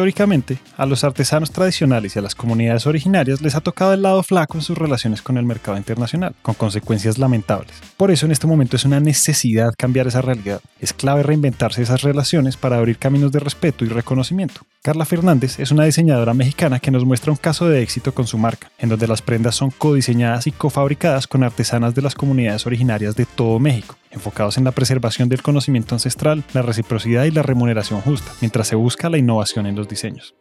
Históricamente, 0.00 0.56
a 0.78 0.86
los 0.86 1.04
artesanos 1.04 1.50
tradicionales 1.50 2.16
y 2.16 2.18
a 2.18 2.22
las 2.22 2.34
comunidades 2.34 2.86
originarias 2.86 3.42
les 3.42 3.54
ha 3.54 3.60
tocado 3.60 3.92
el 3.92 4.00
lado 4.00 4.22
flaco 4.22 4.56
en 4.56 4.62
sus 4.62 4.78
relaciones 4.78 5.20
con 5.20 5.36
el 5.36 5.44
mercado 5.44 5.76
internacional, 5.76 6.34
con 6.40 6.54
consecuencias 6.54 7.18
lamentables. 7.18 7.74
Por 7.98 8.10
eso 8.10 8.24
en 8.24 8.32
este 8.32 8.46
momento 8.46 8.76
es 8.76 8.86
una 8.86 8.98
necesidad 8.98 9.74
cambiar 9.76 10.06
esa 10.06 10.22
realidad. 10.22 10.62
Es 10.80 10.94
clave 10.94 11.22
reinventarse 11.22 11.82
esas 11.82 12.00
relaciones 12.00 12.56
para 12.56 12.78
abrir 12.78 12.96
caminos 12.96 13.30
de 13.30 13.40
respeto 13.40 13.84
y 13.84 13.88
reconocimiento. 13.88 14.62
Carla 14.82 15.04
Fernández 15.04 15.60
es 15.60 15.70
una 15.72 15.84
diseñadora 15.84 16.32
mexicana 16.32 16.80
que 16.80 16.90
nos 16.90 17.04
muestra 17.04 17.30
un 17.30 17.36
caso 17.36 17.68
de 17.68 17.82
éxito 17.82 18.14
con 18.14 18.26
su 18.26 18.38
marca, 18.38 18.70
en 18.78 18.88
donde 18.88 19.06
las 19.06 19.20
prendas 19.20 19.54
son 19.54 19.70
codiseñadas 19.70 20.46
y 20.46 20.52
cofabricadas 20.52 21.26
con 21.26 21.42
artesanas 21.42 21.94
de 21.94 22.00
las 22.00 22.14
comunidades 22.14 22.64
originarias 22.64 23.14
de 23.14 23.26
todo 23.26 23.58
México, 23.58 23.96
enfocados 24.10 24.56
en 24.56 24.64
la 24.64 24.72
preservación 24.72 25.28
del 25.28 25.42
conocimiento 25.42 25.94
ancestral, 25.94 26.44
la 26.54 26.62
reciprocidad 26.62 27.24
y 27.24 27.30
la 27.30 27.42
remuneración 27.42 28.00
justa, 28.00 28.32
mientras 28.40 28.68
se 28.68 28.74
busca 28.74 29.10
la 29.10 29.18
innovación 29.18 29.66
en 29.66 29.76
los 29.76 29.89
diseños. 29.90 30.34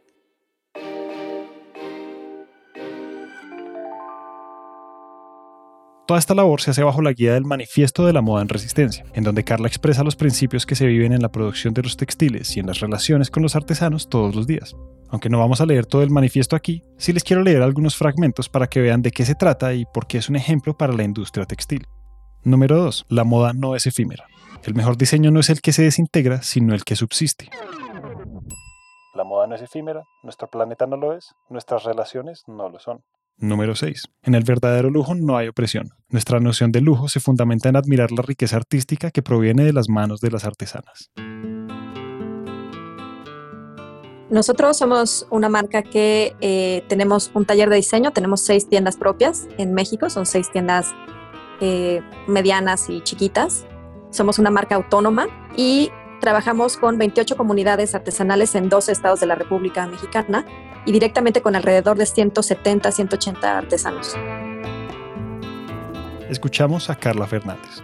Toda 6.09 6.17
esta 6.17 6.33
labor 6.33 6.59
se 6.59 6.71
hace 6.71 6.81
bajo 6.81 7.03
la 7.03 7.13
guía 7.13 7.35
del 7.35 7.45
Manifiesto 7.45 8.03
de 8.03 8.13
la 8.13 8.23
Moda 8.23 8.41
en 8.41 8.49
Resistencia, 8.49 9.05
en 9.13 9.23
donde 9.23 9.43
Carla 9.43 9.67
expresa 9.67 10.03
los 10.03 10.15
principios 10.15 10.65
que 10.65 10.73
se 10.73 10.87
viven 10.87 11.13
en 11.13 11.21
la 11.21 11.31
producción 11.31 11.71
de 11.75 11.83
los 11.83 11.97
textiles 11.97 12.57
y 12.57 12.59
en 12.59 12.65
las 12.65 12.79
relaciones 12.79 13.29
con 13.29 13.43
los 13.43 13.55
artesanos 13.55 14.09
todos 14.09 14.33
los 14.33 14.47
días. 14.47 14.75
Aunque 15.09 15.29
no 15.29 15.37
vamos 15.37 15.61
a 15.61 15.67
leer 15.67 15.85
todo 15.85 16.01
el 16.01 16.09
manifiesto 16.09 16.55
aquí, 16.55 16.81
sí 16.97 17.13
les 17.13 17.23
quiero 17.23 17.43
leer 17.43 17.61
algunos 17.61 17.95
fragmentos 17.95 18.49
para 18.49 18.65
que 18.65 18.81
vean 18.81 19.03
de 19.03 19.11
qué 19.11 19.23
se 19.23 19.35
trata 19.35 19.75
y 19.75 19.85
por 19.85 20.07
qué 20.07 20.17
es 20.17 20.29
un 20.29 20.35
ejemplo 20.35 20.75
para 20.75 20.93
la 20.93 21.03
industria 21.03 21.45
textil. 21.45 21.85
Número 22.43 22.77
2. 22.77 23.05
La 23.09 23.23
moda 23.23 23.53
no 23.53 23.75
es 23.75 23.85
efímera. 23.85 24.25
El 24.63 24.73
mejor 24.73 24.97
diseño 24.97 25.29
no 25.29 25.39
es 25.39 25.51
el 25.51 25.61
que 25.61 25.73
se 25.73 25.83
desintegra, 25.83 26.41
sino 26.41 26.73
el 26.73 26.85
que 26.85 26.95
subsiste. 26.95 27.49
La 29.15 29.23
moda 29.23 29.47
no 29.47 29.55
es 29.55 29.61
efímera, 29.61 30.03
nuestro 30.21 30.47
planeta 30.47 30.85
no 30.85 30.95
lo 30.95 31.13
es, 31.13 31.33
nuestras 31.49 31.83
relaciones 31.83 32.43
no 32.47 32.69
lo 32.69 32.77
son. 32.79 33.03
Número 33.37 33.73
6. 33.73 34.03
En 34.23 34.35
el 34.35 34.43
verdadero 34.43 34.89
lujo 34.89 35.15
no 35.15 35.37
hay 35.37 35.47
opresión. 35.47 35.89
Nuestra 36.09 36.39
noción 36.39 36.71
de 36.71 36.81
lujo 36.81 37.07
se 37.07 37.19
fundamenta 37.19 37.69
en 37.69 37.77
admirar 37.77 38.11
la 38.11 38.21
riqueza 38.21 38.57
artística 38.57 39.11
que 39.11 39.23
proviene 39.23 39.63
de 39.63 39.73
las 39.73 39.89
manos 39.89 40.19
de 40.19 40.29
las 40.29 40.45
artesanas. 40.45 41.09
Nosotros 44.29 44.77
somos 44.77 45.25
una 45.31 45.49
marca 45.49 45.81
que 45.81 46.35
eh, 46.41 46.83
tenemos 46.87 47.31
un 47.33 47.45
taller 47.45 47.69
de 47.69 47.77
diseño, 47.77 48.11
tenemos 48.11 48.41
seis 48.41 48.69
tiendas 48.69 48.95
propias 48.95 49.47
en 49.57 49.73
México, 49.73 50.09
son 50.11 50.27
seis 50.27 50.51
tiendas 50.51 50.93
eh, 51.61 52.01
medianas 52.27 52.89
y 52.89 53.01
chiquitas. 53.01 53.65
Somos 54.11 54.37
una 54.37 54.51
marca 54.51 54.75
autónoma 54.75 55.27
y 55.57 55.89
trabajamos 56.19 56.77
con 56.77 56.97
28 56.97 57.37
comunidades 57.37 57.95
artesanales 57.95 58.55
en 58.55 58.69
12 58.69 58.91
estados 58.91 59.19
de 59.19 59.25
la 59.25 59.35
República 59.35 59.85
Mexicana 59.87 60.45
y 60.85 60.91
directamente 60.91 61.41
con 61.41 61.55
alrededor 61.55 61.97
de 61.97 62.05
170, 62.05 62.91
180 62.91 63.57
artesanos. 63.57 64.15
Escuchamos 66.29 66.89
a 66.89 66.95
Carla 66.95 67.25
Fernández. 67.27 67.81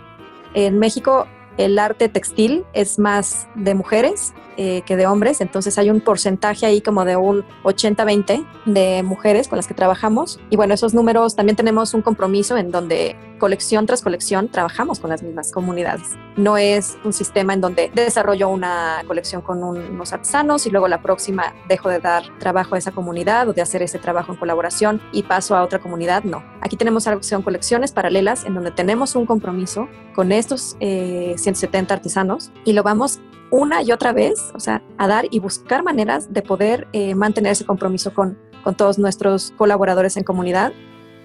En 0.53 0.79
México 0.79 1.27
el 1.57 1.79
arte 1.79 2.09
textil 2.09 2.65
es 2.73 2.99
más 2.99 3.47
de 3.55 3.75
mujeres 3.75 4.33
eh, 4.57 4.83
que 4.85 4.95
de 4.95 5.07
hombres, 5.07 5.41
entonces 5.41 5.77
hay 5.77 5.89
un 5.89 6.01
porcentaje 6.01 6.65
ahí 6.65 6.81
como 6.81 7.05
de 7.05 7.15
un 7.15 7.43
80-20 7.63 8.45
de 8.65 9.03
mujeres 9.03 9.47
con 9.47 9.57
las 9.57 9.67
que 9.67 9.73
trabajamos. 9.73 10.39
Y 10.49 10.55
bueno, 10.55 10.73
esos 10.73 10.93
números 10.93 11.35
también 11.35 11.55
tenemos 11.55 11.93
un 11.93 12.01
compromiso 12.01 12.57
en 12.57 12.71
donde 12.71 13.15
colección 13.39 13.85
tras 13.85 14.01
colección 14.01 14.49
trabajamos 14.49 14.99
con 14.99 15.09
las 15.09 15.21
mismas 15.23 15.51
comunidades. 15.51 16.11
No 16.37 16.57
es 16.57 16.97
un 17.03 17.13
sistema 17.13 17.53
en 17.53 17.61
donde 17.61 17.91
desarrollo 17.93 18.49
una 18.49 19.03
colección 19.07 19.41
con 19.41 19.63
unos 19.63 20.13
artesanos 20.13 20.65
y 20.65 20.69
luego 20.69 20.87
la 20.87 21.01
próxima 21.01 21.53
dejo 21.67 21.89
de 21.89 21.99
dar 21.99 22.23
trabajo 22.39 22.75
a 22.75 22.77
esa 22.77 22.91
comunidad 22.91 23.49
o 23.49 23.53
de 23.53 23.61
hacer 23.61 23.81
ese 23.81 23.99
trabajo 23.99 24.31
en 24.31 24.37
colaboración 24.37 25.01
y 25.11 25.23
paso 25.23 25.55
a 25.55 25.63
otra 25.63 25.79
comunidad. 25.79 26.23
No. 26.23 26.43
Aquí 26.61 26.77
tenemos 26.77 27.07
son 27.21 27.41
colecciones 27.41 27.91
paralelas 27.91 28.45
en 28.45 28.53
donde 28.53 28.71
tenemos 28.71 29.15
un 29.15 29.25
compromiso 29.25 29.87
con 30.13 30.31
estos 30.31 30.77
170 30.79 31.77
eh, 31.77 31.97
artesanos 31.97 32.51
y 32.63 32.73
lo 32.73 32.83
vamos 32.83 33.19
una 33.51 33.81
y 33.81 33.91
otra 33.91 34.13
vez, 34.13 34.51
o 34.53 34.59
sea, 34.59 34.81
a 34.97 35.07
dar 35.07 35.25
y 35.31 35.39
buscar 35.39 35.83
maneras 35.83 36.33
de 36.33 36.41
poder 36.41 36.87
eh, 36.93 37.15
mantener 37.15 37.51
ese 37.51 37.65
compromiso 37.65 38.13
con, 38.13 38.37
con 38.63 38.75
todos 38.75 38.97
nuestros 38.97 39.53
colaboradores 39.57 40.17
en 40.17 40.23
comunidad. 40.23 40.73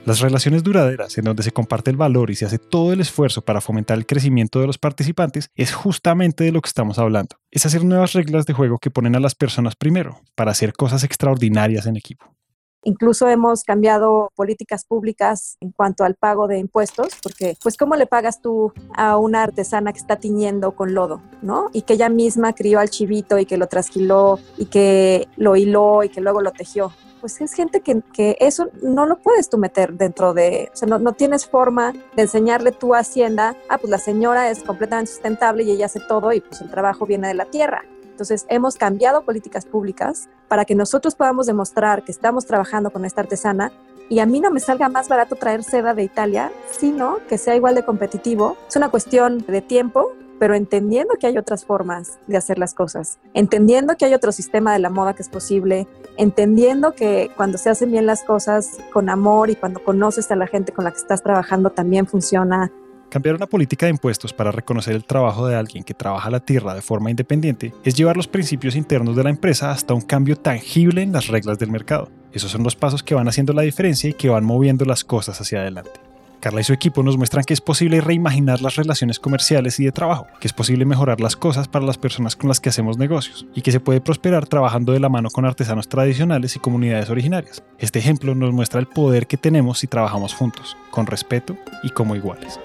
Las 0.07 0.21
relaciones 0.21 0.63
duraderas, 0.63 1.19
en 1.19 1.25
donde 1.25 1.43
se 1.43 1.53
comparte 1.53 1.91
el 1.91 1.97
valor 1.97 2.31
y 2.31 2.35
se 2.35 2.47
hace 2.47 2.59
todo 2.59 2.93
el 2.93 3.01
esfuerzo 3.01 3.43
para 3.43 3.61
fomentar 3.61 3.99
el 3.99 4.07
crecimiento 4.07 4.61
de 4.61 4.67
los 4.67 4.79
participantes, 4.79 5.51
es 5.55 5.75
justamente 5.75 6.45
de 6.45 6.53
lo 6.53 6.63
que 6.63 6.69
estamos 6.69 6.99
hablando. 6.99 7.37
Es 7.51 7.67
hacer 7.67 7.85
nuevas 7.85 8.15
reglas 8.15 8.47
de 8.47 8.55
juego 8.55 8.79
que 8.79 8.91
ponen 8.91 9.15
a 9.15 9.21
las 9.21 9.35
personas 9.35 9.77
primero, 9.77 10.21
para 10.35 10.53
hacer 10.53 10.73
cosas 10.73 11.05
extraordinarias 11.05 11.85
en 11.85 11.97
equipo. 11.97 12.35
Incluso 12.83 13.29
hemos 13.29 13.65
cambiado 13.65 14.31
políticas 14.35 14.85
públicas 14.85 15.57
en 15.61 15.71
cuanto 15.73 16.05
al 16.05 16.15
pago 16.15 16.49
de 16.49 16.59
impuestos, 16.59 17.09
porque 17.23 17.57
pues 17.63 17.77
cómo 17.77 17.95
le 17.97 18.07
pagas 18.07 18.41
tú 18.41 18.73
a 18.95 19.17
una 19.19 19.43
artesana 19.43 19.93
que 19.93 19.99
está 19.99 20.17
tiñendo 20.17 20.73
con 20.73 20.95
lodo, 20.95 21.21
¿no? 21.43 21.69
Y 21.73 21.83
que 21.83 21.95
ella 21.95 22.09
misma 22.09 22.55
crió 22.55 22.81
al 22.81 22.91
chivito 22.91 23.39
y 23.39 23.47
que 23.47 23.59
lo 23.59 23.67
trasquiló 23.67 24.39
y 24.57 24.67
que 24.67 25.29
lo 25.37 25.57
hiló 25.57 26.03
y 26.05 26.09
que 26.09 26.21
luego 26.21 26.41
lo 26.41 26.53
tejió. 26.53 26.93
Pues 27.21 27.39
es 27.43 27.53
gente 27.53 27.83
que, 27.83 28.03
eso 28.41 28.71
no 28.83 29.05
lo 29.05 29.19
puedes 29.19 29.51
tú 29.51 29.59
meter 29.59 29.93
dentro 29.93 30.33
de, 30.33 30.71
o 30.73 30.77
sea, 30.77 30.89
no, 30.89 30.99
no 30.99 31.13
tienes 31.13 31.47
forma 31.47 31.93
de 32.17 32.23
enseñarle 32.23 32.73
tu 32.73 32.95
hacienda, 32.95 33.57
ah, 33.69 33.77
pues 33.77 33.91
la 33.91 33.99
señora 33.99 34.51
es 34.51 34.63
completamente 34.63 35.13
sustentable 35.13 35.65
y 35.65 35.71
ella 35.71 35.87
hace 35.87 36.01
todo 36.01 36.33
y 36.33 36.41
pues 36.41 36.63
el 36.63 36.71
trabajo 36.71 37.05
viene 37.05 37.29
de 37.29 37.35
la 37.35 37.45
tierra. 37.45 37.85
Entonces, 38.21 38.45
hemos 38.51 38.77
cambiado 38.77 39.23
políticas 39.23 39.65
públicas 39.65 40.29
para 40.47 40.67
que 40.67 40.75
nosotros 40.75 41.15
podamos 41.15 41.47
demostrar 41.47 42.05
que 42.05 42.13
estamos 42.13 42.45
trabajando 42.45 42.91
con 42.91 43.07
esta 43.07 43.23
artesana 43.23 43.73
y 44.11 44.19
a 44.19 44.27
mí 44.27 44.41
no 44.41 44.51
me 44.51 44.61
salga 44.61 44.91
más 44.91 45.09
barato 45.09 45.37
traer 45.37 45.65
seda 45.65 45.95
de 45.95 46.03
Italia, 46.03 46.53
sino 46.71 47.17
que 47.31 47.39
sea 47.39 47.57
igual 47.57 47.75
de 47.75 47.83
competitivo. 47.83 48.59
Es 48.69 48.77
una 48.77 48.91
cuestión 48.91 49.39
de 49.39 49.63
tiempo, 49.63 50.13
pero 50.39 50.55
entendiendo 50.55 51.15
que 51.19 51.29
hay 51.29 51.39
otras 51.39 51.65
formas 51.65 52.19
de 52.27 52.37
hacer 52.37 52.59
las 52.59 52.75
cosas, 52.75 53.19
entendiendo 53.33 53.97
que 53.97 54.05
hay 54.05 54.13
otro 54.13 54.33
sistema 54.33 54.75
de 54.75 54.81
la 54.81 54.91
moda 54.91 55.15
que 55.15 55.23
es 55.23 55.31
posible, 55.31 55.89
entendiendo 56.19 56.93
que 56.93 57.31
cuando 57.39 57.57
se 57.57 57.71
hacen 57.71 57.91
bien 57.91 58.05
las 58.05 58.23
cosas 58.23 58.77
con 58.93 59.09
amor 59.09 59.49
y 59.49 59.57
cuando 59.57 59.83
conoces 59.83 60.31
a 60.31 60.37
la 60.37 60.47
gente 60.47 60.73
con 60.73 60.85
la 60.85 60.91
que 60.91 60.99
estás 60.99 61.23
trabajando 61.23 61.71
también 61.71 62.07
funciona, 62.07 62.71
Cambiar 63.11 63.35
una 63.35 63.49
política 63.49 63.87
de 63.87 63.91
impuestos 63.91 64.33
para 64.33 64.53
reconocer 64.53 64.95
el 64.95 65.05
trabajo 65.05 65.45
de 65.49 65.57
alguien 65.57 65.83
que 65.83 65.95
trabaja 65.95 66.31
la 66.31 66.39
tierra 66.39 66.75
de 66.75 66.81
forma 66.81 67.11
independiente 67.11 67.75
es 67.83 67.97
llevar 67.97 68.17
los 68.17 68.29
principios 68.29 68.77
internos 68.77 69.17
de 69.17 69.25
la 69.25 69.31
empresa 69.31 69.73
hasta 69.73 69.95
un 69.95 70.01
cambio 70.01 70.37
tangible 70.37 71.03
en 71.03 71.11
las 71.11 71.27
reglas 71.27 71.59
del 71.59 71.73
mercado. 71.73 72.09
Esos 72.33 72.53
son 72.53 72.63
los 72.63 72.77
pasos 72.77 73.03
que 73.03 73.17
van 73.17 73.27
haciendo 73.27 73.53
la 73.53 73.63
diferencia 73.63 74.09
y 74.09 74.15
que 74.15 74.29
van 74.29 74.45
moviendo 74.45 74.85
las 74.85 75.03
cosas 75.03 75.41
hacia 75.41 75.59
adelante. 75.59 75.91
Carla 76.39 76.61
y 76.61 76.65
su 76.65 76.73
equipo 76.73 77.03
nos 77.03 77.17
muestran 77.17 77.43
que 77.43 77.53
es 77.53 77.61
posible 77.61 78.01
reimaginar 78.01 78.63
las 78.63 78.77
relaciones 78.77 79.19
comerciales 79.19 79.81
y 79.81 79.85
de 79.85 79.93
trabajo, 79.93 80.29
que 80.41 80.47
es 80.47 80.55
posible 80.55 80.85
mejorar 80.85 81.21
las 81.21 81.35
cosas 81.35 81.67
para 81.67 81.85
las 81.85 81.99
personas 81.99 82.37
con 82.37 82.47
las 82.47 82.61
que 82.61 82.69
hacemos 82.69 82.97
negocios 82.97 83.45
y 83.57 83.63
que 83.63 83.73
se 83.73 83.81
puede 83.81 84.01
prosperar 84.01 84.47
trabajando 84.47 84.93
de 84.93 85.01
la 85.01 85.09
mano 85.09 85.31
con 85.31 85.45
artesanos 85.45 85.89
tradicionales 85.89 86.55
y 86.55 86.61
comunidades 86.61 87.11
originarias. 87.11 87.65
Este 87.79 87.99
ejemplo 87.99 88.37
nos 88.37 88.55
muestra 88.55 88.79
el 88.79 88.87
poder 88.87 89.27
que 89.27 89.37
tenemos 89.37 89.81
si 89.81 89.89
trabajamos 89.89 90.33
juntos, 90.33 90.77
con 90.93 91.07
respeto 91.07 91.57
y 91.83 91.91
como 91.91 92.15
iguales. 92.15 92.61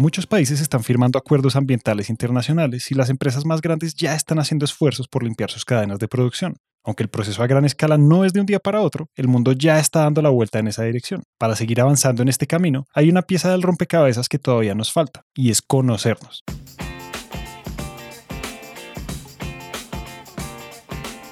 Muchos 0.00 0.28
países 0.28 0.60
están 0.60 0.84
firmando 0.84 1.18
acuerdos 1.18 1.56
ambientales 1.56 2.08
internacionales 2.08 2.92
y 2.92 2.94
las 2.94 3.10
empresas 3.10 3.44
más 3.44 3.60
grandes 3.60 3.96
ya 3.96 4.14
están 4.14 4.38
haciendo 4.38 4.64
esfuerzos 4.64 5.08
por 5.08 5.24
limpiar 5.24 5.50
sus 5.50 5.64
cadenas 5.64 5.98
de 5.98 6.06
producción. 6.06 6.54
Aunque 6.84 7.02
el 7.02 7.08
proceso 7.08 7.42
a 7.42 7.48
gran 7.48 7.64
escala 7.64 7.98
no 7.98 8.24
es 8.24 8.32
de 8.32 8.38
un 8.38 8.46
día 8.46 8.60
para 8.60 8.80
otro, 8.80 9.10
el 9.16 9.26
mundo 9.26 9.50
ya 9.50 9.80
está 9.80 10.02
dando 10.02 10.22
la 10.22 10.28
vuelta 10.28 10.60
en 10.60 10.68
esa 10.68 10.84
dirección. 10.84 11.24
Para 11.36 11.56
seguir 11.56 11.80
avanzando 11.80 12.22
en 12.22 12.28
este 12.28 12.46
camino, 12.46 12.86
hay 12.94 13.10
una 13.10 13.22
pieza 13.22 13.50
del 13.50 13.62
rompecabezas 13.62 14.28
que 14.28 14.38
todavía 14.38 14.76
nos 14.76 14.92
falta, 14.92 15.24
y 15.34 15.50
es 15.50 15.62
conocernos. 15.62 16.44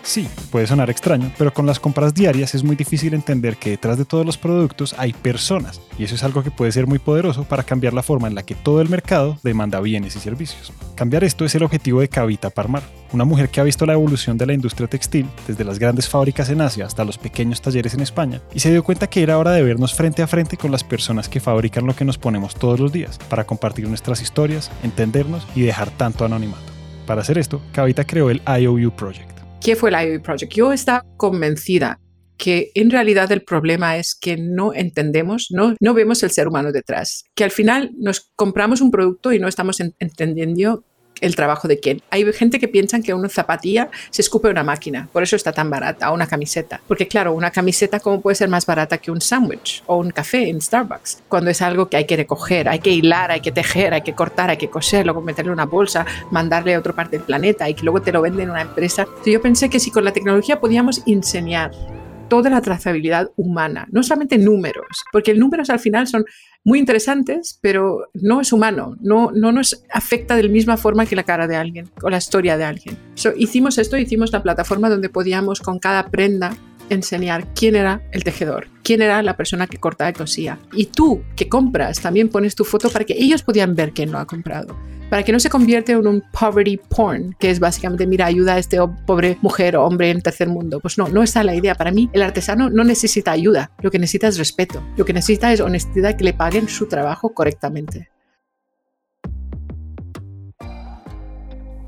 Sí, 0.07 0.29
puede 0.53 0.69
sonar 0.69 0.89
extraño, 0.89 1.33
pero 1.37 1.53
con 1.53 1.67
las 1.67 1.81
compras 1.81 2.15
diarias 2.15 2.55
es 2.55 2.63
muy 2.63 2.77
difícil 2.77 3.13
entender 3.13 3.57
que 3.57 3.71
detrás 3.71 3.99
de 3.99 4.05
todos 4.05 4.25
los 4.25 4.39
productos 4.39 4.95
hay 4.99 5.13
personas, 5.13 5.81
y 5.99 6.05
eso 6.05 6.15
es 6.15 6.23
algo 6.23 6.45
que 6.45 6.53
puede 6.53 6.71
ser 6.71 6.87
muy 6.87 7.01
poderoso 7.01 7.43
para 7.43 7.65
cambiar 7.65 7.93
la 7.93 8.05
forma 8.05 8.29
en 8.29 8.37
la 8.37 8.45
que 8.45 8.55
todo 8.55 8.81
el 8.81 8.89
mercado 8.89 9.37
demanda 9.43 9.81
bienes 9.81 10.15
y 10.15 10.21
servicios. 10.21 10.73
Cambiar 10.95 11.25
esto 11.25 11.45
es 11.45 11.57
el 11.57 11.65
objetivo 11.65 12.01
de 12.01 12.09
Kavita 12.09 12.51
Parmar, 12.51 12.85
una 13.13 13.25
mujer 13.25 13.49
que 13.49 13.61
ha 13.61 13.65
visto 13.65 13.85
la 13.85 13.95
evolución 13.95 14.39
de 14.39 14.47
la 14.47 14.53
industria 14.53 14.87
textil 14.87 15.27
desde 15.49 15.65
las 15.65 15.81
grandes 15.81 16.09
fábricas 16.09 16.51
en 16.51 16.61
Asia 16.61 16.87
hasta 16.87 17.05
los 17.05 17.19
pequeños 17.19 17.61
talleres 17.61 17.95
en 17.95 18.01
España, 18.01 18.41
y 18.55 18.61
se 18.61 18.71
dio 18.71 18.85
cuenta 18.85 19.09
que 19.09 19.25
era 19.25 19.39
hora 19.39 19.51
de 19.51 19.65
vernos 19.65 19.93
frente 19.93 20.23
a 20.23 20.29
frente 20.29 20.57
con 20.57 20.71
las 20.71 20.85
personas 20.85 21.29
que 21.29 21.41
fabrican 21.41 21.85
lo 21.85 21.97
que 21.97 22.05
nos 22.05 22.17
ponemos 22.17 22.55
todos 22.55 22.79
los 22.79 22.93
días, 22.93 23.19
para 23.29 23.45
compartir 23.45 23.89
nuestras 23.89 24.23
historias, 24.23 24.71
entendernos 24.85 25.45
y 25.57 25.63
dejar 25.63 25.91
tanto 25.91 26.25
anonimato. 26.25 26.73
Para 27.09 27.23
hacer 27.23 27.39
esto, 27.39 27.61
Kavita 27.73 28.05
creó 28.05 28.31
el 28.31 28.41
IOU 28.47 28.93
Project 28.93 29.36
¿Qué 29.67 29.75
fue 29.75 29.91
el 29.91 29.97
IOE 29.97 30.21
Project? 30.21 30.53
Yo 30.53 30.73
estaba 30.73 31.05
convencida 31.17 31.99
que 32.39 32.71
en 32.77 32.89
realidad 32.89 33.33
el 33.33 33.43
problema 33.43 33.97
es 33.97 34.15
que 34.15 34.37
no 34.37 34.73
entendemos, 34.73 35.49
no, 35.51 35.75
no 35.81 35.93
vemos 35.93 36.23
el 36.23 36.31
ser 36.31 36.47
humano 36.47 36.71
detrás, 36.71 37.25
que 37.35 37.43
al 37.43 37.51
final 37.51 37.91
nos 37.99 38.31
compramos 38.37 38.81
un 38.81 38.93
producto 38.93 39.33
y 39.33 39.41
no 39.41 39.49
estamos 39.49 39.81
entendiendo 39.81 40.85
el 41.21 41.37
trabajo 41.37 41.69
de 41.69 41.81
quién. 41.81 42.03
Hay 42.11 42.31
gente 42.33 42.59
que 42.59 42.69
piensa 42.69 43.01
que 43.01 43.15
una 43.15 43.29
zapatilla 43.29 43.91
se 44.11 44.23
escupe 44.23 44.49
una 44.49 44.63
máquina, 44.63 45.09
por 45.13 45.23
eso 45.23 45.37
está 45.37 45.53
tan 45.53 45.71
barata, 45.71 46.11
una 46.13 46.27
camiseta. 46.27 46.81
Porque 46.87 47.09
claro, 47.09 47.33
una 47.33 47.51
camiseta 47.51 48.01
cómo 48.01 48.21
puede 48.21 48.35
ser 48.35 48.49
más 48.49 48.67
barata 48.67 48.99
que 48.99 49.11
un 49.11 49.21
sándwich 49.21 49.83
o 49.87 49.97
un 49.97 50.11
café 50.11 50.49
en 50.49 50.61
Starbucks, 50.61 51.23
cuando 51.29 51.51
es 51.51 51.63
algo 51.63 51.89
que 51.89 51.97
hay 51.97 52.05
que 52.05 52.17
recoger, 52.17 52.69
hay 52.69 52.79
que 52.79 52.91
hilar, 52.91 53.31
hay 53.31 53.41
que 53.41 53.53
tejer, 53.53 53.95
hay 53.95 54.03
que 54.03 54.15
cortar, 54.15 54.51
hay 54.51 54.57
que 54.57 54.69
coser, 54.69 55.05
luego 55.05 55.23
meterle 55.23 55.53
una 55.53 55.67
bolsa, 55.67 56.05
mandarle 56.31 56.75
a 56.75 56.79
otra 56.79 56.93
parte 56.93 57.17
del 57.17 57.27
planeta 57.27 57.69
y 57.69 57.75
que 57.75 57.83
luego 57.83 58.03
te 58.03 58.13
lo 58.13 58.23
venden 58.23 58.45
en 58.45 58.51
una 58.51 58.63
empresa. 58.63 59.07
Yo 59.25 59.41
pensé 59.41 59.69
que 59.69 59.81
si 59.81 59.91
con 59.91 60.05
la 60.05 60.13
tecnología 60.13 60.61
podíamos 60.61 61.03
enseñar 61.07 61.73
toda 62.29 62.51
la 62.51 62.61
trazabilidad 62.61 63.31
humana, 63.37 63.87
no 63.91 64.03
solamente 64.03 64.39
números, 64.39 64.87
porque 65.13 65.35
números 65.35 65.71
al 65.71 65.79
final 65.79 66.07
son 66.07 66.25
muy 66.65 66.79
interesantes, 66.79 67.59
pero 67.63 68.09
no 68.15 68.41
es 68.41 68.53
humano, 68.53 68.97
no, 69.01 69.31
no 69.33 69.53
nos 69.53 69.85
afecta 69.93 70.35
de 70.35 70.43
la 70.43 70.49
misma 70.49 70.77
forma 70.77 71.07
que 71.07 71.15
la 71.15 71.23
cara 71.23 71.47
de 71.47 71.57
alguien 71.57 71.89
o 72.03 72.11
la 72.11 72.19
historia 72.19 72.57
de 72.57 72.65
alguien. 72.65 72.99
hicimos 73.37 73.79
esto, 73.79 73.97
hicimos 73.97 74.33
la 74.33 74.43
plataforma 74.43 74.91
donde 74.91 75.09
podíamos 75.09 75.61
con 75.61 75.79
cada 75.79 76.09
prenda 76.09 76.57
enseñar 76.91 77.53
quién 77.55 77.77
era 77.77 78.03
el 78.13 78.25
tejedor, 78.25 78.69
quién 78.83 79.03
era 79.03 79.23
la 79.23 79.37
persona 79.37 79.67
que 79.67 79.79
cortaba 79.79 80.11
y 80.11 80.15
cosía. 80.15 80.59
Y 80.73 80.87
tú 80.87 81.23
que 81.37 81.49
compras 81.49 82.01
también 82.01 82.29
pones 82.29 82.55
tu 82.55 82.65
foto 82.65 82.91
para 82.91 83.05
que 83.05 83.15
ellos 83.15 83.43
podían 83.43 83.75
ver 83.75 83.93
quién 83.93 84.13
lo 84.13 84.19
ha 84.19 84.27
comprado 84.27 84.77
para 85.11 85.23
que 85.23 85.33
no 85.33 85.41
se 85.41 85.51
convierta 85.51 85.93
en 85.93 86.07
un 86.07 86.23
poverty 86.33 86.79
porn, 86.79 87.37
que 87.39 87.51
es 87.51 87.61
básicamente, 87.61 88.07
mira, 88.07 88.27
ayuda 88.27 88.55
a 88.55 88.59
este 88.59 88.79
pobre 89.07 89.39
mujer 89.41 89.77
o 89.77 89.85
hombre 89.85 90.11
en 90.11 90.21
tercer 90.21 90.49
mundo. 90.49 90.81
Pues 90.81 90.99
no, 90.99 91.09
no 91.09 91.23
está 91.23 91.45
la 91.45 91.55
idea. 91.55 91.75
Para 91.75 91.93
mí, 91.93 92.11
el 92.13 92.23
artesano 92.23 92.71
no 92.71 92.85
necesita 92.85 93.33
ayuda, 93.33 93.71
lo 93.81 93.91
que 93.91 93.99
necesita 93.99 94.29
es 94.29 94.39
respeto, 94.39 94.83
lo 94.97 95.05
que 95.05 95.13
necesita 95.13 95.53
es 95.53 95.61
honestidad, 95.61 96.17
que 96.17 96.25
le 96.25 96.33
paguen 96.33 96.69
su 96.69 96.87
trabajo 96.87 97.33
correctamente. 97.33 98.11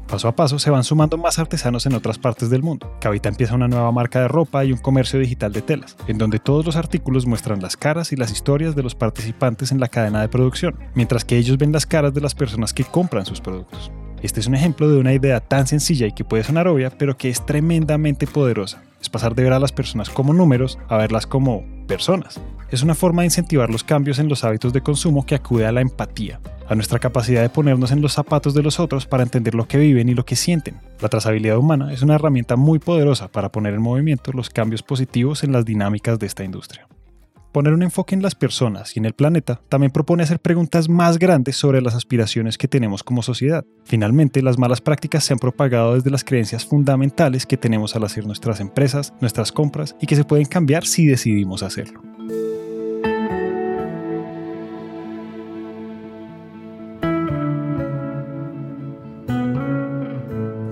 Paso 0.08 0.26
a 0.26 0.34
paso 0.34 0.58
se 0.58 0.70
van 0.70 0.84
sumando 0.84 1.18
más 1.18 1.38
artesanos 1.38 1.84
en 1.84 1.92
otras 1.92 2.18
partes 2.18 2.48
del 2.48 2.62
mundo. 2.62 2.96
Cavita 2.98 3.28
empieza 3.28 3.54
una 3.54 3.68
nueva 3.68 3.92
marca 3.92 4.22
de 4.22 4.28
ropa 4.28 4.64
y 4.64 4.72
un 4.72 4.78
comercio 4.78 5.20
digital 5.20 5.52
de 5.52 5.60
telas, 5.60 5.98
en 6.06 6.16
donde 6.16 6.38
todos 6.38 6.64
los 6.64 6.76
artículos 6.76 7.26
muestran 7.26 7.60
las 7.60 7.76
caras 7.76 8.10
y 8.12 8.16
las 8.16 8.32
historias 8.32 8.74
de 8.74 8.82
los 8.82 8.94
participantes 8.94 9.70
en 9.70 9.80
la 9.80 9.88
cadena 9.88 10.22
de 10.22 10.28
producción, 10.28 10.78
mientras 10.94 11.26
que 11.26 11.36
ellos 11.36 11.58
ven 11.58 11.72
las 11.72 11.84
caras 11.84 12.14
de 12.14 12.22
las 12.22 12.34
personas 12.34 12.72
que 12.72 12.84
compran 12.84 13.26
sus 13.26 13.42
productos. 13.42 13.92
Este 14.22 14.40
es 14.40 14.46
un 14.46 14.54
ejemplo 14.54 14.88
de 14.88 14.98
una 14.98 15.12
idea 15.12 15.40
tan 15.40 15.66
sencilla 15.66 16.06
y 16.06 16.12
que 16.12 16.24
puede 16.24 16.42
sonar 16.42 16.66
obvia, 16.66 16.90
pero 16.90 17.16
que 17.16 17.28
es 17.28 17.46
tremendamente 17.46 18.26
poderosa. 18.26 18.82
Es 19.00 19.08
pasar 19.08 19.34
de 19.34 19.44
ver 19.44 19.52
a 19.52 19.60
las 19.60 19.70
personas 19.70 20.10
como 20.10 20.32
números 20.32 20.78
a 20.88 20.96
verlas 20.96 21.26
como 21.26 21.64
personas. 21.86 22.40
Es 22.70 22.82
una 22.82 22.94
forma 22.94 23.22
de 23.22 23.26
incentivar 23.26 23.70
los 23.70 23.84
cambios 23.84 24.18
en 24.18 24.28
los 24.28 24.44
hábitos 24.44 24.72
de 24.72 24.82
consumo 24.82 25.24
que 25.24 25.36
acude 25.36 25.66
a 25.66 25.72
la 25.72 25.80
empatía, 25.80 26.40
a 26.68 26.74
nuestra 26.74 26.98
capacidad 26.98 27.42
de 27.42 27.48
ponernos 27.48 27.92
en 27.92 28.02
los 28.02 28.12
zapatos 28.12 28.54
de 28.54 28.62
los 28.62 28.80
otros 28.80 29.06
para 29.06 29.22
entender 29.22 29.54
lo 29.54 29.68
que 29.68 29.78
viven 29.78 30.08
y 30.08 30.14
lo 30.14 30.24
que 30.24 30.36
sienten. 30.36 30.80
La 31.00 31.08
trazabilidad 31.08 31.56
humana 31.56 31.92
es 31.92 32.02
una 32.02 32.16
herramienta 32.16 32.56
muy 32.56 32.80
poderosa 32.80 33.28
para 33.28 33.50
poner 33.50 33.74
en 33.74 33.82
movimiento 33.82 34.32
los 34.32 34.50
cambios 34.50 34.82
positivos 34.82 35.44
en 35.44 35.52
las 35.52 35.64
dinámicas 35.64 36.18
de 36.18 36.26
esta 36.26 36.44
industria. 36.44 36.88
Poner 37.52 37.72
un 37.72 37.82
enfoque 37.82 38.14
en 38.14 38.22
las 38.22 38.34
personas 38.34 38.94
y 38.94 38.98
en 38.98 39.06
el 39.06 39.14
planeta 39.14 39.60
también 39.70 39.90
propone 39.90 40.22
hacer 40.22 40.38
preguntas 40.38 40.90
más 40.90 41.18
grandes 41.18 41.56
sobre 41.56 41.80
las 41.80 41.94
aspiraciones 41.94 42.58
que 42.58 42.68
tenemos 42.68 43.02
como 43.02 43.22
sociedad. 43.22 43.64
Finalmente, 43.84 44.42
las 44.42 44.58
malas 44.58 44.82
prácticas 44.82 45.24
se 45.24 45.32
han 45.32 45.38
propagado 45.38 45.94
desde 45.94 46.10
las 46.10 46.24
creencias 46.24 46.66
fundamentales 46.66 47.46
que 47.46 47.56
tenemos 47.56 47.96
al 47.96 48.04
hacer 48.04 48.26
nuestras 48.26 48.60
empresas, 48.60 49.14
nuestras 49.22 49.50
compras 49.50 49.96
y 49.98 50.06
que 50.06 50.16
se 50.16 50.24
pueden 50.24 50.44
cambiar 50.44 50.84
si 50.84 51.06
decidimos 51.06 51.62
hacerlo. 51.62 52.02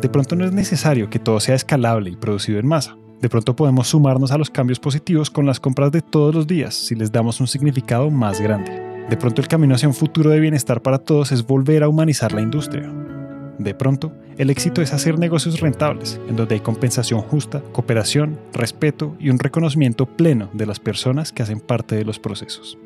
De 0.02 0.10
pronto 0.10 0.36
no 0.36 0.44
es 0.44 0.52
necesario 0.52 1.08
que 1.08 1.18
todo 1.18 1.40
sea 1.40 1.54
escalable 1.54 2.10
y 2.10 2.16
producido 2.16 2.60
en 2.60 2.66
masa. 2.66 2.98
De 3.20 3.28
pronto 3.28 3.56
podemos 3.56 3.88
sumarnos 3.88 4.30
a 4.30 4.38
los 4.38 4.50
cambios 4.50 4.78
positivos 4.78 5.30
con 5.30 5.46
las 5.46 5.58
compras 5.58 5.90
de 5.90 6.02
todos 6.02 6.34
los 6.34 6.46
días 6.46 6.74
si 6.74 6.94
les 6.94 7.10
damos 7.10 7.40
un 7.40 7.46
significado 7.46 8.10
más 8.10 8.40
grande. 8.40 8.70
De 9.08 9.16
pronto 9.16 9.40
el 9.40 9.48
camino 9.48 9.74
hacia 9.74 9.88
un 9.88 9.94
futuro 9.94 10.30
de 10.30 10.40
bienestar 10.40 10.82
para 10.82 10.98
todos 10.98 11.32
es 11.32 11.46
volver 11.46 11.82
a 11.82 11.88
humanizar 11.88 12.32
la 12.32 12.42
industria. 12.42 12.92
De 13.58 13.74
pronto, 13.74 14.12
el 14.36 14.50
éxito 14.50 14.82
es 14.82 14.92
hacer 14.92 15.18
negocios 15.18 15.60
rentables, 15.60 16.20
en 16.28 16.36
donde 16.36 16.56
hay 16.56 16.60
compensación 16.60 17.22
justa, 17.22 17.62
cooperación, 17.72 18.38
respeto 18.52 19.16
y 19.18 19.30
un 19.30 19.38
reconocimiento 19.38 20.04
pleno 20.04 20.50
de 20.52 20.66
las 20.66 20.78
personas 20.78 21.32
que 21.32 21.42
hacen 21.42 21.60
parte 21.60 21.96
de 21.96 22.04
los 22.04 22.18
procesos. 22.18 22.76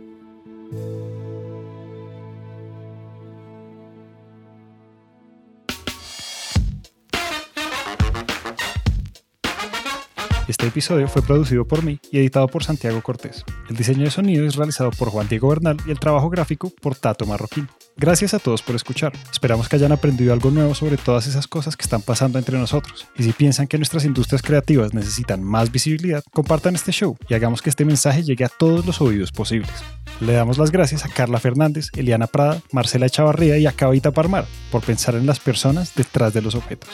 Este 10.50 10.66
episodio 10.66 11.06
fue 11.06 11.22
producido 11.22 11.64
por 11.64 11.84
mí 11.84 12.00
y 12.10 12.18
editado 12.18 12.48
por 12.48 12.64
Santiago 12.64 13.00
Cortés. 13.02 13.44
El 13.68 13.76
diseño 13.76 14.02
de 14.02 14.10
sonido 14.10 14.44
es 14.44 14.56
realizado 14.56 14.90
por 14.90 15.08
Juan 15.08 15.28
Diego 15.28 15.48
Bernal 15.48 15.76
y 15.86 15.92
el 15.92 16.00
trabajo 16.00 16.28
gráfico 16.28 16.72
por 16.82 16.96
Tato 16.96 17.24
Marroquín. 17.24 17.68
Gracias 17.96 18.34
a 18.34 18.40
todos 18.40 18.60
por 18.60 18.74
escuchar. 18.74 19.12
Esperamos 19.30 19.68
que 19.68 19.76
hayan 19.76 19.92
aprendido 19.92 20.32
algo 20.32 20.50
nuevo 20.50 20.74
sobre 20.74 20.96
todas 20.96 21.28
esas 21.28 21.46
cosas 21.46 21.76
que 21.76 21.84
están 21.84 22.02
pasando 22.02 22.36
entre 22.36 22.58
nosotros. 22.58 23.06
Y 23.16 23.22
si 23.22 23.30
piensan 23.30 23.68
que 23.68 23.78
nuestras 23.78 24.04
industrias 24.04 24.42
creativas 24.42 24.92
necesitan 24.92 25.40
más 25.40 25.70
visibilidad, 25.70 26.24
compartan 26.32 26.74
este 26.74 26.90
show 26.90 27.16
y 27.28 27.34
hagamos 27.34 27.62
que 27.62 27.70
este 27.70 27.84
mensaje 27.84 28.24
llegue 28.24 28.44
a 28.44 28.48
todos 28.48 28.84
los 28.84 29.00
oídos 29.00 29.30
posibles. 29.30 29.70
Le 30.18 30.32
damos 30.32 30.58
las 30.58 30.72
gracias 30.72 31.04
a 31.04 31.10
Carla 31.10 31.38
Fernández, 31.38 31.90
Eliana 31.94 32.26
Prada, 32.26 32.60
Marcela 32.72 33.06
Echavarría 33.06 33.56
y 33.56 33.68
a 33.68 33.72
Cabita 33.72 34.10
Parmar 34.10 34.46
por 34.72 34.82
pensar 34.82 35.14
en 35.14 35.26
las 35.26 35.38
personas 35.38 35.94
detrás 35.94 36.34
de 36.34 36.42
los 36.42 36.56
objetos. 36.56 36.90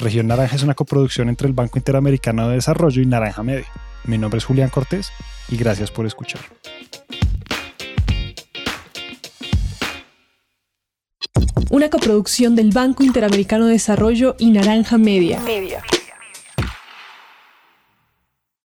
Región 0.00 0.28
Naranja 0.28 0.56
es 0.56 0.62
una 0.62 0.74
coproducción 0.74 1.28
entre 1.28 1.46
el 1.46 1.52
Banco 1.52 1.78
Interamericano 1.78 2.48
de 2.48 2.54
Desarrollo 2.54 3.02
y 3.02 3.06
Naranja 3.06 3.42
Media. 3.42 3.66
Mi 4.04 4.16
nombre 4.16 4.38
es 4.38 4.46
Julián 4.46 4.70
Cortés 4.70 5.12
y 5.50 5.58
gracias 5.58 5.90
por 5.90 6.06
escuchar. 6.06 6.40
Una 11.68 11.90
coproducción 11.90 12.56
del 12.56 12.70
Banco 12.70 13.04
Interamericano 13.04 13.66
de 13.66 13.72
Desarrollo 13.72 14.36
y 14.38 14.50
Naranja 14.50 14.96
Media. 14.96 15.38
Media. 15.40 15.82